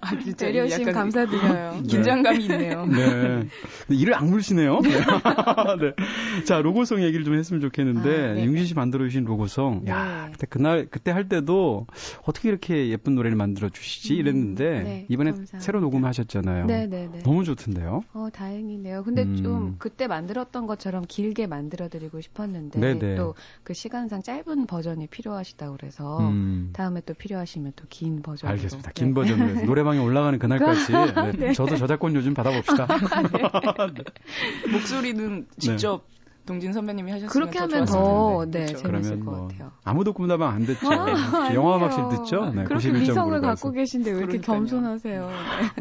아, 0.00 0.18
진짜 0.18 0.46
배려심 0.46 0.92
감사드려요. 0.92 1.82
긴장감이 1.88 2.44
있네요. 2.44 2.86
네. 2.86 3.48
이를 3.88 4.14
악물시네요. 4.14 4.80
네. 4.80 4.90
네. 4.90 6.44
자, 6.44 6.60
로고송 6.60 7.02
얘기를 7.02 7.24
좀 7.24 7.34
했으면 7.34 7.60
좋겠는데, 7.60 8.10
아, 8.10 8.32
네. 8.34 8.44
융진 8.44 8.66
씨 8.66 8.74
만들어 8.74 9.04
주신 9.04 9.24
로고송. 9.24 9.84
야, 9.88 10.26
네. 10.26 10.32
그때 10.32 10.46
그날, 10.48 10.86
그때 10.90 11.10
할 11.10 11.28
때도 11.28 11.86
어떻게 12.24 12.48
이렇게 12.48 12.88
예쁜 12.88 13.14
노래를 13.14 13.36
만들어 13.36 13.68
주시지? 13.68 14.14
이랬는데, 14.14 14.82
네, 14.82 15.06
이번에 15.08 15.30
감사합니다. 15.30 15.58
새로 15.60 15.80
녹음하셨잖아요. 15.80 16.66
네네네. 16.66 17.22
너무 17.22 17.44
좋던데요? 17.44 18.02
어, 18.12 18.28
다행이네요. 18.32 18.89
근데 19.04 19.22
음. 19.22 19.36
좀 19.36 19.74
그때 19.78 20.06
만들었던 20.06 20.66
것처럼 20.66 21.04
길게 21.06 21.46
만들어드리고 21.46 22.20
싶었는데 22.20 22.78
네네. 22.80 23.14
또그 23.16 23.74
시간상 23.74 24.22
짧은 24.22 24.66
버전이 24.66 25.06
필요하시다고 25.08 25.76
그래서 25.76 26.18
음. 26.20 26.70
다음에 26.72 27.00
또 27.06 27.14
필요하시면 27.14 27.72
또 27.76 27.84
긴 27.90 28.22
버전으로. 28.22 28.54
알겠습니다. 28.56 28.90
네. 28.90 28.94
긴 28.94 29.14
버전으로 29.14 29.50
해서 29.50 29.62
노래방에 29.64 29.98
올라가는 29.98 30.38
그날까지 30.38 30.92
네, 31.38 31.52
저도 31.52 31.76
저작권 31.76 32.14
요즘 32.14 32.34
받아봅시다. 32.34 32.86
목소리는 34.72 35.46
직접 35.58 36.04
동진 36.50 36.72
선배님이 36.72 37.12
하셨으면 37.12 37.30
그렇게 37.30 37.58
더 37.60 37.64
하면 37.64 37.84
더. 37.86 38.44
네, 38.50 38.66
그렇죠. 38.66 38.82
재밌을 38.88 39.20
것 39.20 39.24
뭐 39.24 39.46
같아요. 39.48 39.70
아무도 39.84 40.12
꿈다방 40.12 40.52
안 40.52 40.66
듣죠. 40.66 40.90
아, 40.90 41.54
영화 41.54 41.74
아니에요. 41.74 41.76
음악실 41.76 42.04
듣죠. 42.10 42.50
네, 42.54 42.64
그렇게 42.64 42.88
91.9로 42.90 42.98
미성을 42.98 43.40
가서. 43.40 43.46
갖고 43.46 43.70
계신데 43.70 44.10
왜 44.10 44.16
이렇게 44.18 44.38
그러니까요. 44.38 44.56
겸손하세요? 44.58 45.30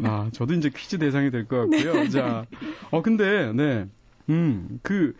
아, 0.04 0.28
저도 0.32 0.54
이제 0.54 0.70
퀴즈 0.74 0.98
대상이 0.98 1.30
될 1.32 1.46
것 1.48 1.68
같고요. 1.68 2.08
자, 2.10 2.44
어, 2.92 3.02
근데, 3.02 3.52
네. 3.52 3.86
음, 4.28 4.78
그, 4.82 5.14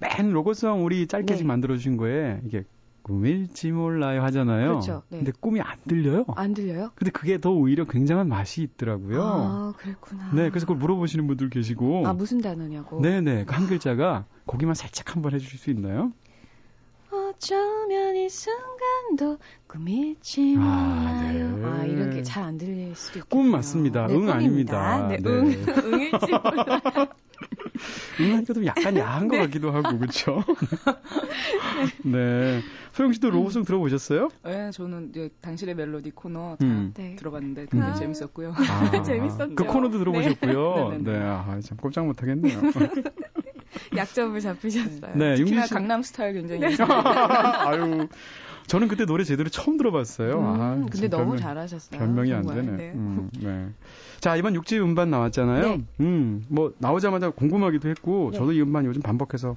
맨 0.00 0.30
로고송 0.32 0.84
우리 0.86 1.06
짧게 1.06 1.26
네. 1.26 1.36
지금 1.36 1.48
만들어주신 1.48 1.98
거에, 1.98 2.40
이게, 2.46 2.64
꿈일지 3.04 3.70
몰라요 3.70 4.22
하잖아요. 4.24 4.68
그렇죠. 4.68 5.02
네. 5.10 5.18
근데 5.18 5.32
꿈이 5.38 5.60
안 5.60 5.76
들려요. 5.86 6.24
안 6.36 6.54
들려요? 6.54 6.90
근데 6.94 7.10
그게 7.10 7.38
더 7.38 7.50
오히려 7.50 7.84
굉장한 7.84 8.28
맛이 8.28 8.62
있더라고요. 8.62 9.22
아, 9.22 9.72
그랬구나. 9.76 10.32
네, 10.32 10.48
그래서 10.48 10.64
그걸 10.64 10.78
물어보시는 10.78 11.26
분들 11.26 11.50
계시고. 11.50 12.06
아, 12.06 12.14
무슨 12.14 12.40
단어냐고. 12.40 13.00
네네, 13.02 13.44
그 13.44 13.54
한 13.54 13.66
글자가, 13.66 14.24
거기만 14.46 14.74
살짝 14.74 15.14
한번 15.14 15.34
해주실 15.34 15.58
수 15.58 15.70
있나요? 15.70 16.12
어쩌면 17.12 18.16
이 18.16 18.28
순간도 18.30 19.38
꿈일지 19.66 20.56
아, 20.58 20.60
몰라요. 20.60 21.56
네. 21.58 21.64
아, 21.66 21.84
이렇게 21.84 22.22
잘 22.22 22.42
안 22.44 22.56
들릴 22.58 22.94
수도 22.96 23.18
있겠네요. 23.18 23.24
꿈 23.28 23.52
맞습니다. 23.52 24.06
네, 24.06 24.14
응 24.14 24.26
꿈입니다. 24.26 24.34
아닙니다. 24.80 25.08
네, 25.08 25.16
네. 25.18 25.30
응, 25.30 25.92
응일지 25.92 26.26
몰라요. 26.32 26.80
응하니까 28.20 28.54
좀 28.54 28.64
약간 28.66 28.96
야한 28.96 29.28
것 29.28 29.36
같기도 29.36 29.70
하고, 29.72 29.98
그쵸? 29.98 30.42
네. 32.04 32.60
소영 32.92 33.12
씨도 33.12 33.30
로고송 33.30 33.64
들어보셨어요? 33.64 34.28
네, 34.44 34.70
저는 34.70 35.10
이제 35.10 35.30
당신의 35.40 35.74
멜로디 35.74 36.12
코너 36.12 36.56
다 36.56 36.64
음. 36.64 36.92
네. 36.96 37.16
들어봤는데 37.16 37.66
굉장히 37.70 37.92
아. 37.92 37.94
재밌었고요. 37.94 38.54
아, 38.56 39.02
재밌었죠. 39.02 39.54
그 39.56 39.64
코너도 39.64 39.98
들어보셨고요. 39.98 40.90
네. 40.90 40.98
네, 40.98 41.12
네, 41.12 41.18
네. 41.18 41.24
아, 41.24 41.58
참 41.62 41.76
꼼짝 41.78 42.06
못하겠네요. 42.06 42.60
약점을 43.96 44.40
잡히셨어요. 44.40 45.16
네, 45.16 45.34
특히나 45.34 45.66
씨. 45.66 45.74
강남 45.74 46.02
스타일 46.02 46.34
굉장히 46.34 46.76
아유, 46.80 48.08
저는 48.66 48.88
그때 48.88 49.04
노래 49.04 49.24
제대로 49.24 49.48
처음 49.50 49.76
들어봤어요. 49.76 50.38
음, 50.38 50.44
아, 50.44 50.74
근데 50.76 51.08
참 51.08 51.10
너무 51.10 51.24
변명- 51.32 51.36
잘하셨어요. 51.38 51.98
변명이 51.98 52.32
안 52.32 52.44
정말. 52.44 52.64
되네. 52.64 52.76
네. 52.76 52.92
음, 52.94 53.30
네. 53.40 53.68
자, 54.20 54.36
이번 54.36 54.54
육지 54.54 54.78
음반 54.80 55.10
나왔잖아요. 55.10 55.62
네. 55.62 55.84
음, 56.00 56.44
뭐, 56.48 56.72
나오자마자 56.78 57.30
궁금하기도 57.30 57.88
했고, 57.90 58.30
네. 58.32 58.38
저도 58.38 58.52
이 58.52 58.62
음반 58.62 58.86
요즘 58.86 59.02
반복해서 59.02 59.56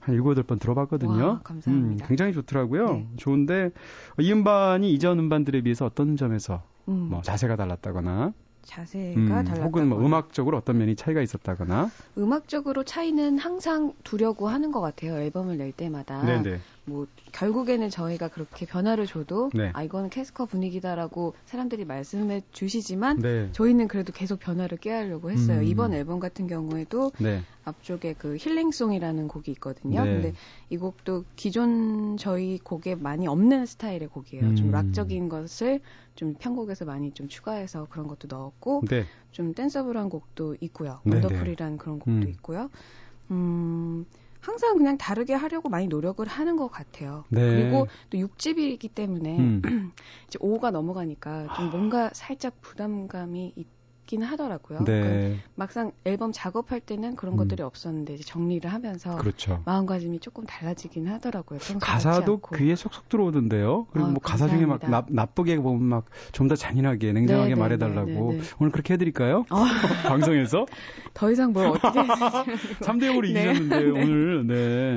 한 0.00 0.14
일곱, 0.14 0.30
여덟 0.30 0.44
번 0.44 0.58
들어봤거든요. 0.58 1.24
와, 1.24 1.40
감사합니다. 1.44 2.04
음, 2.04 2.08
굉장히 2.08 2.32
좋더라고요. 2.32 2.86
네. 2.88 3.06
좋은데, 3.16 3.70
이 4.18 4.32
음반이 4.32 4.92
이전 4.94 5.18
음반들에 5.18 5.60
비해서 5.60 5.84
어떤 5.84 6.16
점에서 6.16 6.62
음, 6.88 7.08
뭐 7.10 7.20
자세가 7.22 7.56
달랐다거나, 7.56 8.32
자세가 8.62 9.18
음, 9.20 9.28
달랐다. 9.28 9.62
혹은 9.64 9.88
뭐 9.88 10.04
음악적으로 10.04 10.56
어떤 10.56 10.78
면이 10.78 10.96
차이가 10.96 11.20
있었다거나, 11.20 11.90
음악적으로 12.16 12.82
차이는 12.84 13.38
항상 13.38 13.92
두려고 14.04 14.48
하는 14.48 14.72
것 14.72 14.80
같아요. 14.80 15.14
앨범을 15.18 15.58
낼 15.58 15.72
때마다. 15.72 16.22
네네. 16.24 16.58
뭐 16.88 17.06
결국에는 17.32 17.90
저희가 17.90 18.28
그렇게 18.28 18.66
변화를 18.66 19.06
줘도 19.06 19.50
네. 19.54 19.70
아 19.74 19.82
이거는 19.82 20.10
캐스커 20.10 20.46
분위기다라고 20.46 21.34
사람들이 21.44 21.84
말씀해 21.84 22.42
주시지만 22.52 23.18
네. 23.18 23.48
저희는 23.52 23.88
그래도 23.88 24.12
계속 24.12 24.40
변화를 24.40 24.78
깨하려고 24.78 25.30
했어요. 25.30 25.58
음. 25.58 25.64
이번 25.64 25.92
앨범 25.92 26.18
같은 26.18 26.46
경우에도 26.46 27.12
네. 27.18 27.42
앞쪽에 27.64 28.14
그 28.14 28.36
힐링송이라는 28.38 29.28
곡이 29.28 29.50
있거든요. 29.52 30.04
네. 30.04 30.12
근데 30.12 30.32
이 30.70 30.76
곡도 30.76 31.24
기존 31.36 32.16
저희 32.16 32.58
곡에 32.58 32.94
많이 32.94 33.26
없는 33.26 33.66
스타일의 33.66 34.08
곡이에요. 34.08 34.44
음. 34.44 34.56
좀 34.56 34.70
락적인 34.70 35.28
것을 35.28 35.80
좀 36.14 36.34
편곡에서 36.34 36.84
많이 36.84 37.12
좀 37.12 37.28
추가해서 37.28 37.86
그런 37.90 38.08
것도 38.08 38.26
넣었고 38.28 38.82
네. 38.88 39.04
좀 39.30 39.54
댄서블한 39.54 40.08
곡도 40.08 40.56
있고요. 40.60 41.00
네, 41.04 41.14
원더풀이라는 41.14 41.78
그런 41.78 41.98
곡도 41.98 42.10
음. 42.10 42.28
있고요. 42.28 42.70
음, 43.30 44.06
항상 44.48 44.78
그냥 44.78 44.96
다르게 44.96 45.34
하려고 45.34 45.68
많이 45.68 45.88
노력을 45.88 46.26
하는 46.26 46.56
것 46.56 46.68
같아요. 46.68 47.26
네. 47.28 47.40
그리고 47.52 47.86
또 48.08 48.18
6집이기 48.18 48.88
때문에 48.88 49.38
음. 49.38 49.62
이제 50.26 50.38
5가 50.40 50.70
넘어가니까 50.70 51.50
좀 51.52 51.68
뭔가 51.68 52.10
살짝 52.14 52.58
부담감이 52.62 53.52
있 53.56 53.66
긴 54.08 54.22
하더라고요. 54.22 54.78
그러니까 54.78 55.08
네. 55.08 55.36
막상 55.54 55.92
앨범 56.04 56.32
작업할 56.32 56.80
때는 56.80 57.14
그런 57.14 57.34
음. 57.34 57.36
것들이 57.36 57.62
없었는데 57.62 58.14
이제 58.14 58.24
정리를 58.24 58.68
하면서 58.72 59.16
그렇죠. 59.18 59.62
마음가짐이 59.66 60.20
조금 60.20 60.46
달라지긴 60.46 61.06
하더라고요. 61.08 61.60
가사도. 61.80 62.40
귀에 62.56 62.74
속속 62.74 63.08
들어오던데요. 63.08 63.86
그리고 63.92 64.08
아, 64.08 64.10
뭐 64.10 64.20
가사 64.20 64.48
중에 64.48 64.66
막. 64.66 64.78
나, 64.88 65.04
나쁘게 65.08 65.58
보면 65.58 65.82
막 65.82 66.06
좀 66.32 66.48
더 66.48 66.56
잔인하게 66.56 67.12
냉정하게 67.12 67.50
네, 67.50 67.54
네, 67.54 67.60
말해달라고 67.60 68.06
네, 68.06 68.14
네, 68.14 68.38
네. 68.38 68.40
오늘 68.58 68.72
그렇게 68.72 68.94
해드릴까요? 68.94 69.44
어, 69.50 69.56
방송에서 70.08 70.64
더 71.12 71.30
이상 71.30 71.52
뭘 71.52 71.66
어떻게 71.66 71.98
해야 71.98 72.06
3대 72.06 73.02
0으로 73.10 73.22
네. 73.32 73.50
이기셨는데 73.50 73.76
오늘 74.00 74.46
네, 74.46 74.54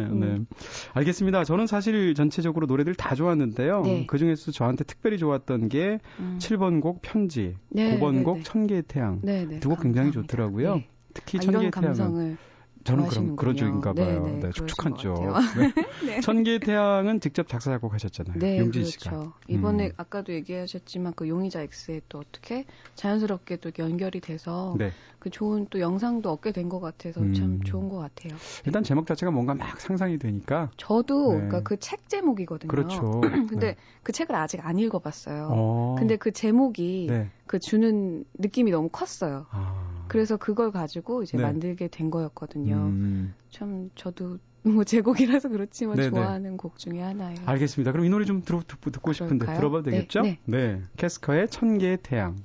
네. 0.07 0.25
음. 0.37 0.45
알겠습니다. 0.93 1.43
저는 1.43 1.67
사실 1.67 2.13
전체적으로 2.15 2.67
노래들 2.67 2.95
다 2.95 3.15
좋았는데요. 3.15 3.81
네. 3.81 4.05
그 4.07 4.17
중에서 4.17 4.51
저한테 4.51 4.85
특별히 4.85 5.17
좋았던 5.17 5.67
게 5.69 5.99
음. 6.19 6.37
7번 6.39 6.79
곡 6.81 7.01
편지, 7.01 7.55
네, 7.69 7.99
9번 7.99 8.13
네, 8.13 8.23
곡 8.23 8.37
네. 8.37 8.43
천개의 8.43 8.83
태양. 8.87 9.00
네, 9.21 9.45
네. 9.45 9.59
두곡 9.59 9.81
굉장히. 9.81 10.11
좋더라고요. 10.11 10.75
네. 10.75 10.87
특히 11.13 11.39
아, 11.39 11.43
이런 11.43 11.71
태양은 11.71 12.37
저는 12.83 13.07
그런. 13.07 13.35
그런 13.35 13.55
쪽인가 13.55 13.93
봐요. 13.93 14.23
네, 14.25 14.31
네, 14.33 14.39
네, 14.39 14.49
축축한 14.51 14.93
것 14.93 14.99
쪽. 14.99 15.13
같아요. 15.15 15.71
네. 16.05 16.19
천개의 16.21 16.59
태양은 16.59 17.19
직접 17.19 17.47
작사 17.47 17.71
작곡하셨잖아요. 17.71 18.39
네, 18.39 18.59
용진 18.59 18.81
그렇죠. 18.83 18.99
씨가. 18.99 19.33
이번에 19.47 19.87
음. 19.87 19.91
아까도 19.97 20.33
얘기하셨지만 20.33 21.13
그 21.15 21.27
용의자 21.27 21.61
X에 21.61 22.01
또 22.09 22.19
어떻게 22.19 22.65
자연스럽게 22.95 23.57
또 23.57 23.71
연결이 23.79 24.19
돼서 24.19 24.75
네. 24.77 24.91
그 25.19 25.29
좋은 25.29 25.67
또 25.69 25.79
영상도 25.79 26.31
얻게 26.31 26.51
된 26.51 26.71
것 26.71 26.79
같아서 26.79 27.19
음. 27.21 27.33
참 27.33 27.61
좋은 27.63 27.89
것 27.89 27.97
같아요. 27.97 28.37
일단 28.65 28.81
제목 28.83 29.05
자체가 29.05 29.31
뭔가 29.31 29.53
막 29.53 29.79
상상이 29.81 30.17
되니까. 30.17 30.71
저도 30.77 31.33
네. 31.33 31.35
그러니까 31.35 31.61
그 31.63 31.77
책 31.77 32.07
제목이거든요. 32.09 32.69
그렇죠. 32.69 33.19
근데 33.49 33.67
네. 33.71 33.75
그 34.03 34.11
책을 34.13 34.35
아직 34.35 34.65
안 34.65 34.77
읽어봤어요. 34.79 35.49
어. 35.51 35.95
근데 35.99 36.15
그 36.15 36.31
제목이 36.31 37.07
네. 37.09 37.29
그 37.45 37.59
주는 37.59 38.23
느낌이 38.39 38.71
너무 38.71 38.87
컸어요. 38.89 39.45
아. 39.51 39.90
그래서 40.11 40.37
그걸 40.37 40.71
가지고 40.71 41.23
이제 41.23 41.37
네. 41.37 41.43
만들게 41.43 41.87
된 41.87 42.11
거였거든요. 42.11 42.75
음. 42.75 43.33
참 43.49 43.89
저도 43.95 44.37
뭐 44.63 44.83
제곡이라서 44.83 45.49
그렇지만 45.49 45.95
네네. 45.95 46.09
좋아하는 46.09 46.57
곡 46.57 46.77
중에 46.77 47.01
하나예요. 47.01 47.39
알겠습니다. 47.45 47.91
그럼 47.91 48.05
이 48.05 48.09
노래 48.09 48.25
좀 48.25 48.43
들어, 48.43 48.61
듣고, 48.67 48.91
듣고 48.91 49.13
싶은데? 49.13 49.45
들어봐도 49.55 49.89
네, 49.89 49.91
되겠죠? 49.91 50.21
네. 50.45 50.81
캐스커의 50.97 51.49
천 51.49 51.77
개의 51.79 51.97
태양. 52.03 52.35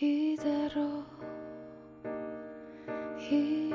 이대로 0.00 1.04
이대로 3.18 3.67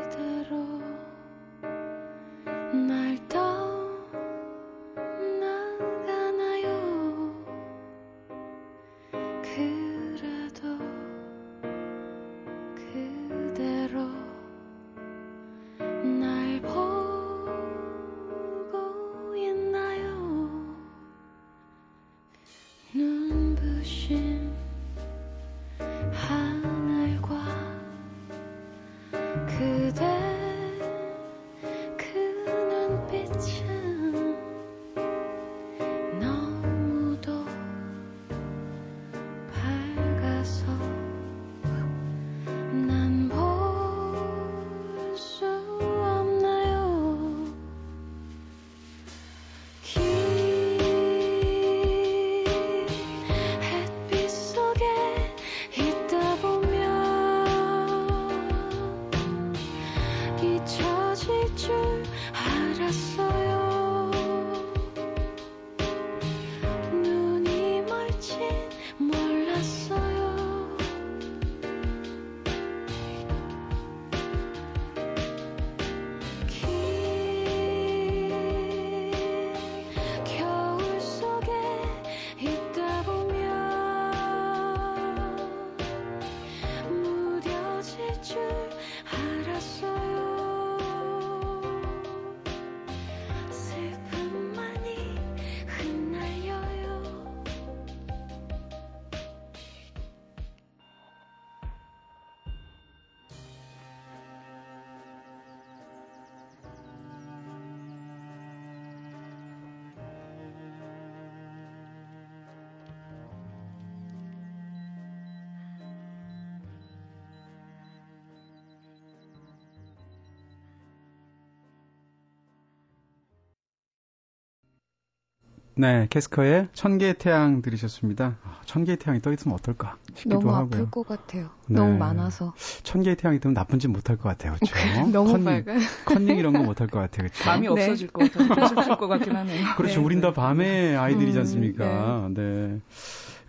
네, 125.75 126.07
캐스커의 126.09 126.67
천 126.73 126.97
개의 126.99 127.15
태양 127.15 127.61
들으셨습니다. 127.63 128.37
아, 128.43 128.61
천 128.65 128.83
개의 128.83 128.97
태양이 128.97 129.21
떠 129.21 129.33
있으면 129.33 129.55
어떨까 129.55 129.97
싶기도 130.13 130.39
너무 130.39 130.53
하고요. 130.53 130.81
아플 130.81 130.91
것 130.91 131.07
같아요. 131.07 131.49
네. 131.67 131.75
너무 131.75 131.97
많아서 131.97 132.53
천 132.83 133.01
개의 133.01 133.15
태양이 133.15 133.39
뜨면 133.39 133.55
나쁜 133.55 133.79
짓 133.79 133.87
못할 133.87 134.17
것 134.17 134.29
같아요. 134.29 134.55
그렇죠? 134.55 134.73
너무 135.11 135.31
컨닝, 135.31 135.65
밝아요. 135.65 135.79
컨닝 136.05 136.37
이런 136.37 136.53
거 136.53 136.59
못할 136.59 136.87
것 136.87 136.99
같아요. 136.99 137.27
그렇죠? 137.27 137.49
마음이 137.49 137.67
네. 137.67 137.71
없어질 137.71 138.07
것 138.09 138.31
같아요. 138.31 138.97
것 138.97 139.07
같긴 139.07 139.35
하네요. 139.35 139.65
그렇죠. 139.75 139.99
네, 139.99 140.05
우린 140.05 140.21
다 140.21 140.27
네. 140.27 140.33
밤의 140.33 140.95
아이들이지 140.95 141.37
음, 141.37 141.41
않습니까? 141.41 142.29
네. 142.33 142.79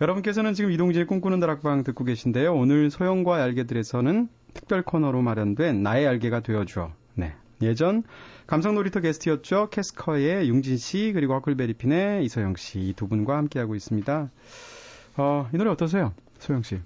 여러분께서는 0.01 0.53
지금 0.55 0.71
이동진의 0.71 1.07
꿈꾸는 1.07 1.39
다락방 1.39 1.83
듣고 1.83 2.03
계신데요. 2.03 2.53
오늘 2.53 2.89
소영과 2.89 3.41
얄개들에서는 3.43 4.29
특별 4.53 4.81
코너로 4.81 5.21
마련된 5.21 5.83
나의 5.83 6.07
얄개가 6.07 6.41
되어줘. 6.41 6.91
네. 7.59 7.67
예전 7.67 8.03
감성 8.47 8.75
놀이터 8.75 8.99
게스트였죠. 8.99 9.69
캐스커의 9.71 10.47
융진 10.49 10.77
씨 10.77 11.11
그리고 11.13 11.33
허클베리핀의 11.35 12.23
이소영 12.25 12.55
씨 12.57 12.79
이 12.89 12.93
두 12.93 13.07
분과 13.07 13.37
함께하고 13.37 13.75
있습니다. 13.75 14.29
어, 15.17 15.49
이 15.53 15.57
노래 15.57 15.69
어떠세요? 15.69 16.13
소영 16.39 16.63
씨. 16.63 16.79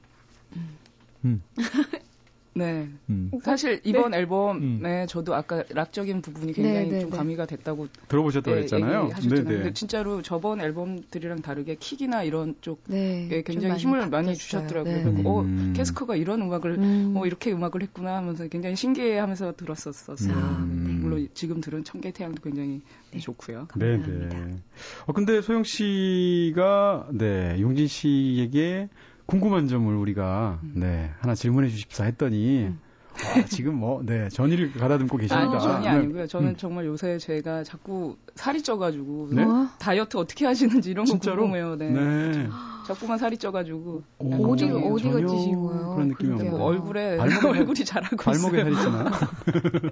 네. 2.53 2.89
음. 3.09 3.31
사실 3.43 3.79
이번 3.83 4.13
앨범에 4.13 4.59
음. 4.59 5.05
저도 5.07 5.35
아까 5.35 5.63
락적인 5.69 6.21
부분이 6.21 6.53
굉장히 6.53 6.87
네, 6.87 6.95
네, 6.95 6.99
좀 7.01 7.11
네. 7.11 7.17
가미가 7.17 7.45
됐다고 7.45 7.87
들어보셨다고 8.07 8.57
예, 8.57 8.61
했잖아요. 8.61 9.03
얘기하셨잖아요. 9.03 9.43
네네. 9.43 9.57
근데 9.57 9.73
진짜로 9.73 10.21
저번 10.21 10.59
앨범들이랑 10.61 11.41
다르게 11.41 11.75
킥이나 11.79 12.23
이런 12.23 12.55
쪽 12.61 12.81
네, 12.87 13.27
에 13.31 13.41
굉장히 13.43 13.77
힘을 13.77 13.99
많이 14.09 14.27
바뀌었어요. 14.27 14.35
주셨더라고요. 14.35 14.95
네. 14.95 15.03
그리고 15.03 15.29
어, 15.29 15.41
음. 15.41 15.73
캐스커가 15.75 16.15
이런 16.15 16.41
음악을 16.41 16.71
음. 16.71 17.13
어, 17.15 17.25
이렇게 17.25 17.51
음악을 17.51 17.81
했구나 17.81 18.17
하면서 18.17 18.47
굉장히 18.47 18.75
신기해하면서 18.75 19.53
들었었었어요. 19.55 20.33
아, 20.33 20.67
네. 20.67 20.93
물론 20.93 21.27
지금 21.33 21.61
들은 21.61 21.83
청계 21.83 22.11
태양도 22.11 22.41
굉장히 22.41 22.81
좋고요. 23.19 23.67
네, 23.75 23.97
감사합니다. 23.97 24.39
네. 24.39 24.55
어, 25.05 25.13
근데 25.13 25.41
소영 25.41 25.63
씨가, 25.63 27.07
네, 27.11 27.57
용진 27.59 27.87
씨에게 27.87 28.89
궁금한 29.29 29.67
점을 29.67 29.93
우리가, 29.95 30.59
음. 30.63 30.73
네, 30.75 31.11
하나 31.19 31.35
질문해 31.35 31.69
주십사 31.69 32.03
했더니, 32.05 32.71
아, 33.13 33.45
지금 33.45 33.75
뭐, 33.75 34.01
네, 34.05 34.29
전의를 34.29 34.71
가다듬고 34.73 35.17
계십니다. 35.17 35.51
아니, 35.51 35.59
전이 35.61 35.83
네. 35.83 35.89
아니고요. 35.89 36.27
저는 36.27 36.49
음. 36.51 36.55
정말 36.57 36.85
요새 36.85 37.17
제가 37.17 37.63
자꾸 37.63 38.15
살이 38.35 38.61
쪄가지고 38.63 39.29
네? 39.31 39.43
어? 39.43 39.67
다이어트 39.77 40.15
어떻게 40.17 40.45
하시는지 40.45 40.91
이런 40.91 41.03
거 41.05 41.11
진짜로? 41.11 41.41
궁금해요. 41.43 41.75
네. 41.75 41.89
네. 41.91 42.47
자꾸만 42.87 43.17
살이 43.19 43.37
쪄가지고 43.37 44.03
오, 44.19 44.51
어디. 44.51 44.65
어디가 44.65 45.19
찌신 45.27 45.59
거예요? 45.59 45.93
그런 45.95 46.07
느낌이 46.07 46.29
그러게요. 46.29 46.51
없네요. 46.53 46.65
얼굴에 46.65 47.17
발목에 47.17 47.39
살- 47.41 47.49
얼굴이 47.59 47.85
자라고 47.85 48.15
발목에 48.17 48.63
살 48.63 48.71
있어요. 48.71 48.87
있잖아요. 48.87 49.11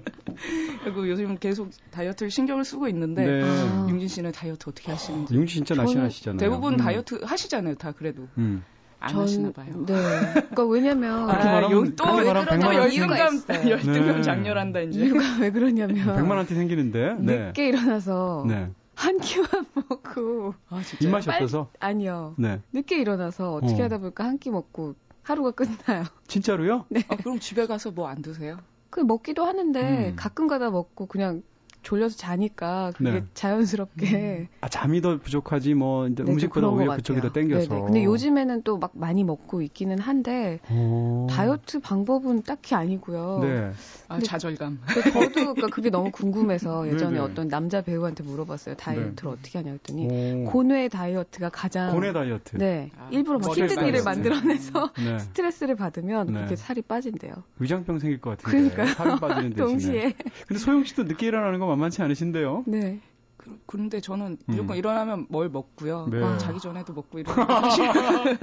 그리고 0.84 1.08
요즘 1.08 1.36
계속 1.38 1.70
다이어트를 1.90 2.30
신경을 2.30 2.64
쓰고 2.64 2.88
있는데 2.88 3.24
네. 3.24 3.42
아. 3.44 3.86
융진 3.88 4.08
씨는 4.08 4.32
다이어트 4.32 4.68
어떻게 4.70 4.90
하시는지 4.90 5.34
용진 5.34 5.46
씨 5.48 5.54
진짜 5.56 5.74
날씬하시잖아요. 5.74 6.38
대부분 6.38 6.74
음. 6.74 6.76
다이어트 6.78 7.20
하시잖아요. 7.22 7.74
다 7.76 7.92
그래도 7.92 8.26
음. 8.38 8.62
안 9.00 9.10
전- 9.10 9.22
하시나 9.22 9.50
봐요. 9.52 9.66
네. 9.86 9.94
그러니까 10.32 10.64
왜냐면 10.66 11.26
그렇게 11.26 11.44
말하면- 11.44 11.70
요- 11.70 11.94
또 11.96 12.04
그렇게 12.04 12.24
말하면 12.24 12.44
또 12.44 12.50
백만 12.50 12.66
원 12.66 12.74
열등감. 12.76 13.68
열등감 13.70 14.16
네. 14.16 14.22
장렬한다 14.22 14.80
이제. 14.80 15.00
이유가 15.04 15.20
왜 15.40 15.50
그러냐면 15.50 15.96
100만 16.16 16.30
원대 16.36 16.54
생기는데, 16.54 17.16
네. 17.20 17.38
늦게 17.46 17.68
일어나서 17.68 18.44
네. 18.48 18.70
한 18.94 19.18
끼만 19.18 19.48
먹고 19.88 20.54
아 20.70 20.82
진짜. 20.82 21.04
입맛이 21.06 21.28
빨리- 21.28 21.44
없어서? 21.44 21.70
아니요. 21.78 22.34
네. 22.38 22.60
늦게 22.72 22.98
일어나서 23.00 23.54
어떻게 23.54 23.80
어. 23.82 23.84
하다 23.84 23.98
보니까 23.98 24.24
한 24.24 24.38
끼 24.38 24.50
먹고 24.50 24.94
하루가 25.22 25.50
끝나요. 25.52 26.04
진짜로요? 26.26 26.86
아, 27.08 27.16
그럼 27.16 27.38
집에 27.38 27.66
가서 27.66 27.90
뭐 27.92 28.08
안 28.08 28.22
드세요? 28.22 28.56
그 28.90 29.00
먹기도 29.00 29.44
하는데 29.44 30.08
음. 30.08 30.16
가끔 30.16 30.46
가다 30.48 30.70
먹고 30.70 31.06
그냥 31.06 31.42
졸려서 31.82 32.16
자니까 32.16 32.92
그게 32.96 33.10
네. 33.10 33.24
자연스럽게 33.34 34.48
아, 34.60 34.68
잠이 34.68 35.00
더 35.00 35.18
부족하지, 35.18 35.74
뭐, 35.74 36.06
이제 36.08 36.22
네, 36.24 36.32
음식보다 36.32 36.68
오히려. 36.68 36.96
그쪽이 36.96 37.20
더 37.20 37.32
땡겨서. 37.32 37.68
네네. 37.68 37.82
근데 37.84 38.04
요즘에는 38.04 38.62
또 38.62 38.78
막 38.78 38.92
많이 38.94 39.24
먹고 39.24 39.60
있기는 39.62 39.98
한데 39.98 40.60
오. 40.70 41.26
다이어트 41.30 41.80
방법은 41.80 42.42
딱히 42.44 42.74
아니고요. 42.76 43.40
네. 43.42 43.72
아 44.08 44.18
좌절감. 44.20 44.78
근데 44.86 45.10
저도 45.10 45.28
그러니까 45.54 45.66
그게 45.68 45.90
너무 45.90 46.10
궁금해서 46.12 46.86
예전에 46.86 47.14
네네. 47.14 47.20
어떤 47.24 47.48
남자 47.48 47.80
배우한테 47.82 48.22
물어봤어요. 48.22 48.76
다이어트를 48.76 49.30
어떻게 49.32 49.58
하냐 49.58 49.72
했더니 49.72 50.06
오. 50.06 50.44
고뇌 50.50 50.88
다이어트가 50.88 51.48
가장 51.48 51.92
고뇌 51.92 52.12
다이어트. 52.12 52.56
네 52.58 52.90
아, 52.98 53.08
일부러 53.10 53.38
막 53.38 53.56
힘든 53.56 53.86
일을. 53.86 54.04
만들어내서 54.04 54.92
네. 54.96 55.18
스트레스를 55.18 55.74
받으면 55.74 56.26
네. 56.28 56.32
그렇게 56.34 56.54
살이 56.56 56.82
빠진대요. 56.82 57.32
위장병 57.58 57.98
생길 57.98 58.20
것 58.20 58.30
같은데. 58.38 58.50
그러니까요. 58.70 58.86
살이 58.94 59.18
빠지는 59.20 59.50
대신에. 59.50 59.66
동시에 59.66 60.14
근데 60.46 60.58
소영 60.60 60.84
씨도 60.84 61.02
늦게 61.04 61.26
일어나는 61.26 61.58
거 61.58 61.66
만만치 61.68 62.02
않으신데요? 62.02 62.64
네. 62.66 63.00
그, 63.36 63.56
그런데 63.66 64.00
저는 64.00 64.36
무조건 64.46 64.76
일어나면 64.76 65.26
뭘 65.28 65.48
먹고요. 65.48 66.08
네. 66.10 66.20
아, 66.22 66.36
자기 66.38 66.58
전에도 66.58 66.92
먹고 66.92 67.18
싫어요. 67.18 68.36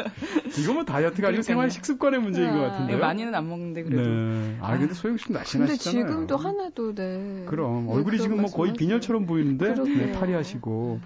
이거 0.57 0.73
뭐 0.73 0.85
다이어트가 0.85 1.27
아니고. 1.27 1.43
생활 1.43 1.69
식습관의 1.69 2.21
문제인 2.21 2.51
것 2.53 2.63
아, 2.63 2.69
같은데요. 2.71 2.99
많이는 2.99 3.35
안 3.35 3.49
먹는데 3.49 3.83
그래도 3.83 4.09
네. 4.09 4.57
아, 4.61 4.77
근데 4.77 4.93
소영 4.93 5.17
씨는 5.17 5.25
근데 5.27 5.39
날씬하시잖아요. 5.39 6.07
지금도 6.07 6.37
하나도 6.37 6.95
네. 6.95 7.45
그럼 7.47 7.87
네, 7.87 7.93
얼굴이 7.93 8.19
지금 8.19 8.41
뭐 8.41 8.49
거의. 8.49 8.71
비녀처럼 8.73 9.25
보이는데. 9.25 9.73
네, 9.73 10.11
파리하시고. 10.13 10.99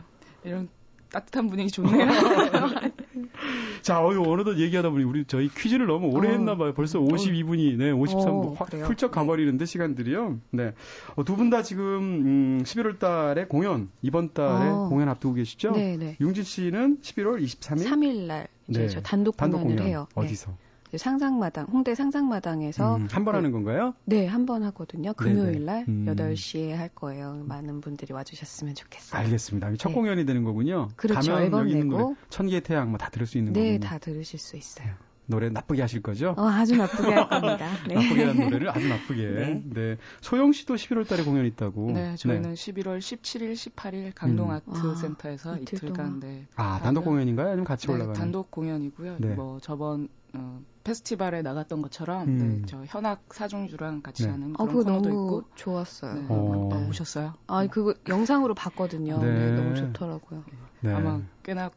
이런 0.44 0.70
따뜻한 1.12 1.50
분위기 1.50 1.72
좋네요. 1.72 2.06
자, 3.82 4.06
어유 4.06 4.24
어느덧 4.28 4.58
얘기하다 4.58 4.90
보니 4.90 5.04
우리 5.04 5.26
저희 5.26 5.50
퀴즈를 5.50 5.88
너무 5.88 6.08
오래 6.08 6.30
어. 6.30 6.32
했나 6.32 6.56
봐요. 6.56 6.74
벌써 6.74 7.00
52분이 7.00 7.78
네, 7.78 7.92
53분 7.92 8.28
어, 8.28 8.56
확? 8.58 8.74
훌쩍 8.74 9.12
가버리는데 9.12 9.66
시간들이요. 9.66 10.40
네. 10.52 10.74
어, 11.16 11.24
두분 11.24 11.50
다 11.50 11.64
지금 11.64 11.86
음, 11.86 12.64
11월 12.64 13.00
달에 13.00 13.46
공연 13.46 13.90
이번 14.02 14.34
달에 14.34 14.70
어. 14.70 14.88
공연 14.90 15.10
앞두고 15.10 15.36
계시죠? 15.36 15.72
네, 15.72 15.98
네. 15.98 16.18
융진 16.22 16.44
씨는 16.44 17.00
11월 17.02 17.44
23일 17.44 17.86
3일 17.86 18.28
날 18.28 18.48
이제 18.68 18.82
네. 18.82 18.88
저 18.88 19.02
단독, 19.02 19.38
단독 19.38 19.60
공연을 19.60 19.76
공연 19.78 19.90
해요. 19.90 20.08
네. 20.16 20.22
어디서? 20.22 20.52
이제 20.52 20.69
상상마당, 20.98 21.66
홍대 21.72 21.94
상상마당에서 21.96 22.96
음, 22.98 23.08
한번 23.12 23.34
그- 23.34 23.38
하는 23.38 23.52
건가요? 23.52 23.94
네, 24.06 24.26
한 24.26 24.46
번 24.46 24.64
하거든요. 24.64 25.14
금요일 25.14 25.66
날 25.66 25.86
음. 25.88 26.06
8시에 26.08 26.70
할 26.72 26.90
거예요. 26.90 27.44
많은 27.48 27.82
분들이 27.82 28.14
와 28.14 28.24
주셨으면 28.24 28.74
좋겠어요. 28.76 29.22
알겠습니다. 29.22 29.74
첫 29.78 29.90
네. 29.90 29.96
공연이 29.96 30.26
되는 30.26 30.44
거군요. 30.44 30.90
그렇죠. 30.96 31.32
가면 31.32 31.46
앨범 31.46 31.62
여기 31.62 31.72
있는 31.74 31.90
노래. 31.90 32.16
천개의 32.30 32.62
태양 32.62 32.90
뭐 32.90 32.98
다 32.98 33.10
들을 33.10 33.28
수 33.28 33.38
있는 33.38 33.54
네, 33.54 33.74
거군요. 33.78 33.80
다 33.80 33.98
들으실 34.00 34.40
수 34.40 34.58
있어요. 34.58 34.88
노래 35.28 35.48
나쁘게 35.50 35.80
하실 35.82 36.02
거죠? 36.02 36.34
어, 36.38 36.48
아주 36.48 36.76
나쁘게 36.76 37.14
할 37.14 37.30
겁니다. 37.30 37.68
네. 37.88 37.94
나쁘게 37.94 38.24
하는 38.24 38.44
노래를 38.46 38.70
아주 38.72 38.88
나쁘게. 38.88 39.28
네. 39.28 39.64
네. 39.64 39.98
소영 40.22 40.52
씨도 40.54 40.74
11월 40.74 41.08
달에 41.08 41.24
공연 41.24 41.46
있다고. 41.46 41.92
네, 41.92 42.16
저희는 42.16 42.56
11월 42.56 42.98
17일, 42.98 43.54
18일 43.54 44.12
강동 44.16 44.50
음. 44.50 44.56
아트 44.56 44.70
와, 44.88 44.96
센터에서 44.96 45.56
이틀 45.58 45.78
이틀간 45.78 45.96
동안. 45.96 46.20
네. 46.20 46.48
아, 46.56 46.80
단독. 46.82 47.04
공연인가요? 47.06 47.48
아니면 47.50 47.64
같이 47.66 47.86
네, 47.86 47.94
올라가는? 47.94 48.20
단독 48.20 48.50
공연이고요. 48.50 49.18
네. 49.20 49.28
뭐 49.36 49.60
저번 49.60 50.08
어, 50.34 50.62
페스티벌에 50.84 51.42
나갔던 51.42 51.82
것처럼 51.82 52.28
음. 52.28 52.38
네, 52.38 52.62
저 52.68 52.84
현악 52.86 53.24
사중주랑 53.34 54.02
같이 54.02 54.24
네. 54.24 54.30
하는 54.30 54.54
아, 54.58 54.64
그런 54.64 54.68
그거 54.68 54.84
코너도 54.84 55.10
너무 55.10 55.10
있고. 55.10 55.44
좋았어요. 55.56 56.14
네, 56.16 56.26
어. 56.30 56.70
어, 56.72 56.88
오셨어요? 56.90 57.34
아, 57.48 57.66
그거 57.68 57.94
영상으로 58.08 58.54
봤거든요. 58.56 59.20
네. 59.20 59.34
네, 59.34 59.52
너무 59.52 59.76
좋더라고요. 59.76 60.44
네. 60.82 60.94
아마 60.94 61.22
꽤나 61.44 61.70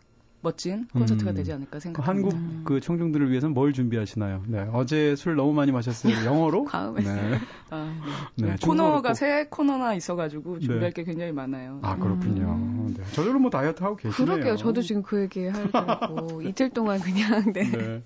멋진 0.42 0.86
콘서트가 0.92 1.30
음. 1.30 1.34
되지 1.36 1.52
않을까 1.52 1.70
그 1.72 1.80
생각합니다. 1.80 2.36
한국 2.36 2.64
그 2.64 2.80
청중들을 2.80 3.30
위해서는 3.30 3.54
뭘 3.54 3.72
준비하시나요? 3.72 4.42
네. 4.48 4.66
어제 4.72 5.14
술 5.16 5.36
너무 5.36 5.52
많이 5.52 5.70
마셨어요. 5.72 6.26
영어로? 6.26 6.66
다음에. 6.70 7.00
네. 7.02 7.38
아, 7.70 7.94
네, 8.36 8.48
네. 8.48 8.56
코너가 8.60 9.10
꼭. 9.10 9.14
세 9.14 9.46
코너나 9.48 9.94
있어가지고 9.94 10.58
준비할 10.58 10.92
네. 10.92 10.92
게 10.92 11.04
굉장히 11.04 11.32
많아요. 11.32 11.78
아, 11.82 11.96
그렇군요. 11.96 12.42
음. 12.54 12.94
네. 12.96 13.04
저절로 13.12 13.38
뭐 13.38 13.50
다이어트 13.50 13.82
하고 13.82 13.96
계시네요. 13.96 14.34
그러게요. 14.34 14.56
저도 14.56 14.82
지금 14.82 15.02
그 15.02 15.22
얘기 15.22 15.46
하려고 15.46 16.42
이틀 16.42 16.70
동안 16.70 17.00
그냥 17.00 17.52
네. 17.52 17.62
네. 17.70 18.02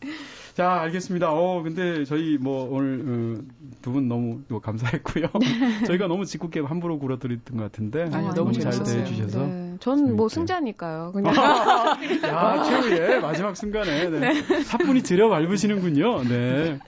자, 0.55 0.81
알겠습니다. 0.83 1.33
어, 1.33 1.63
근데 1.63 2.05
저희 2.05 2.39
뭐 2.39 2.69
오늘 2.71 3.03
어, 3.41 3.43
두분 3.83 4.09
너무 4.09 4.41
또 4.49 4.61
감사했고요. 4.61 5.27
저희가 5.87 6.07
너무 6.07 6.25
짓궂게 6.25 6.61
함부로 6.61 6.99
굴어드렸던 6.99 7.57
것 7.57 7.63
같은데 7.65 8.03
아니요, 8.05 8.33
너무 8.35 8.53
너무 8.53 8.53
잘. 8.53 8.73
대해주셔서 8.83 9.66
네. 9.77 9.81
전 9.81 10.17
뭐. 10.17 10.29
승자니까요. 10.29 11.13
그냥 11.13 11.35
야, 12.25 12.63
최후의 12.63 13.21
마지막 13.21 13.57
순간에 13.57 14.09
네. 14.11 14.43
사뿐히 14.65 15.03
들여 15.03 15.29
밟으시는군요. 15.29 16.25
네. 16.25 16.79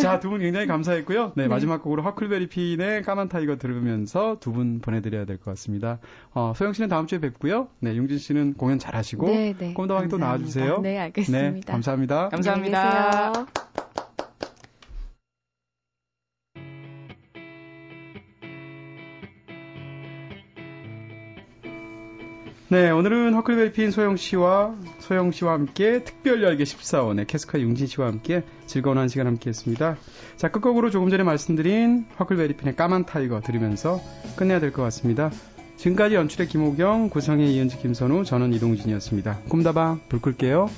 자, 0.00 0.18
두 0.20 0.30
분 0.30 0.40
굉장히 0.40 0.66
감사했고요. 0.66 1.32
네, 1.36 1.48
마지막 1.48 1.82
곡으로 1.82 2.02
허클베리 2.02 2.48
핀의 2.48 3.02
까만 3.02 3.28
타이거 3.28 3.56
들으면서 3.56 4.36
두 4.40 4.52
분 4.52 4.80
보내드려야 4.80 5.24
될 5.26 5.36
것 5.38 5.44
같습니다. 5.52 5.98
어, 6.34 6.52
소영 6.56 6.72
씨는 6.72 6.88
다음 6.88 7.06
주에 7.06 7.18
뵙고요. 7.20 7.68
네, 7.80 7.96
융진 7.96 8.18
씨는 8.18 8.54
공연 8.54 8.78
잘하시고 8.78 9.26
네, 9.26 9.54
네. 9.58 9.74
꿈다방에 9.74 10.08
또 10.08 10.18
감사합니다. 10.18 10.26
나와주세요. 10.26 10.80
네, 10.82 10.98
알겠습니다. 10.98 11.50
네, 11.50 11.60
감사합니다. 11.66 12.28
감사합니다. 12.30 12.80
안녕히 13.28 13.46
계세 13.46 14.09
네, 22.70 22.88
오늘은 22.90 23.34
허클베리 23.34 23.72
핀 23.72 23.90
소영 23.90 24.16
씨와 24.16 24.76
소영 25.00 25.32
씨와 25.32 25.54
함께 25.54 26.04
특별 26.04 26.40
얄개 26.40 26.62
14원의 26.62 27.26
캐스커 27.26 27.58
융진 27.58 27.88
씨와 27.88 28.06
함께 28.06 28.44
즐거운 28.66 28.96
한 28.96 29.08
시간 29.08 29.26
함께 29.26 29.50
했습니다. 29.50 29.96
자, 30.36 30.52
끝곡으로 30.52 30.90
조금 30.90 31.10
전에 31.10 31.24
말씀드린 31.24 32.06
허클베리 32.20 32.54
핀의 32.56 32.76
까만 32.76 33.06
타이거 33.06 33.40
들으면서 33.40 34.00
끝내야 34.36 34.60
될 34.60 34.70
것 34.70 34.82
같습니다. 34.84 35.32
지금까지 35.78 36.14
연출의 36.14 36.46
김호경, 36.46 37.08
구성의 37.10 37.52
이은지 37.54 37.76
김선우, 37.78 38.22
저는 38.24 38.52
이동진이었습니다. 38.52 39.40
꿈다방 39.48 40.02
불 40.08 40.20
끌게요. 40.20 40.70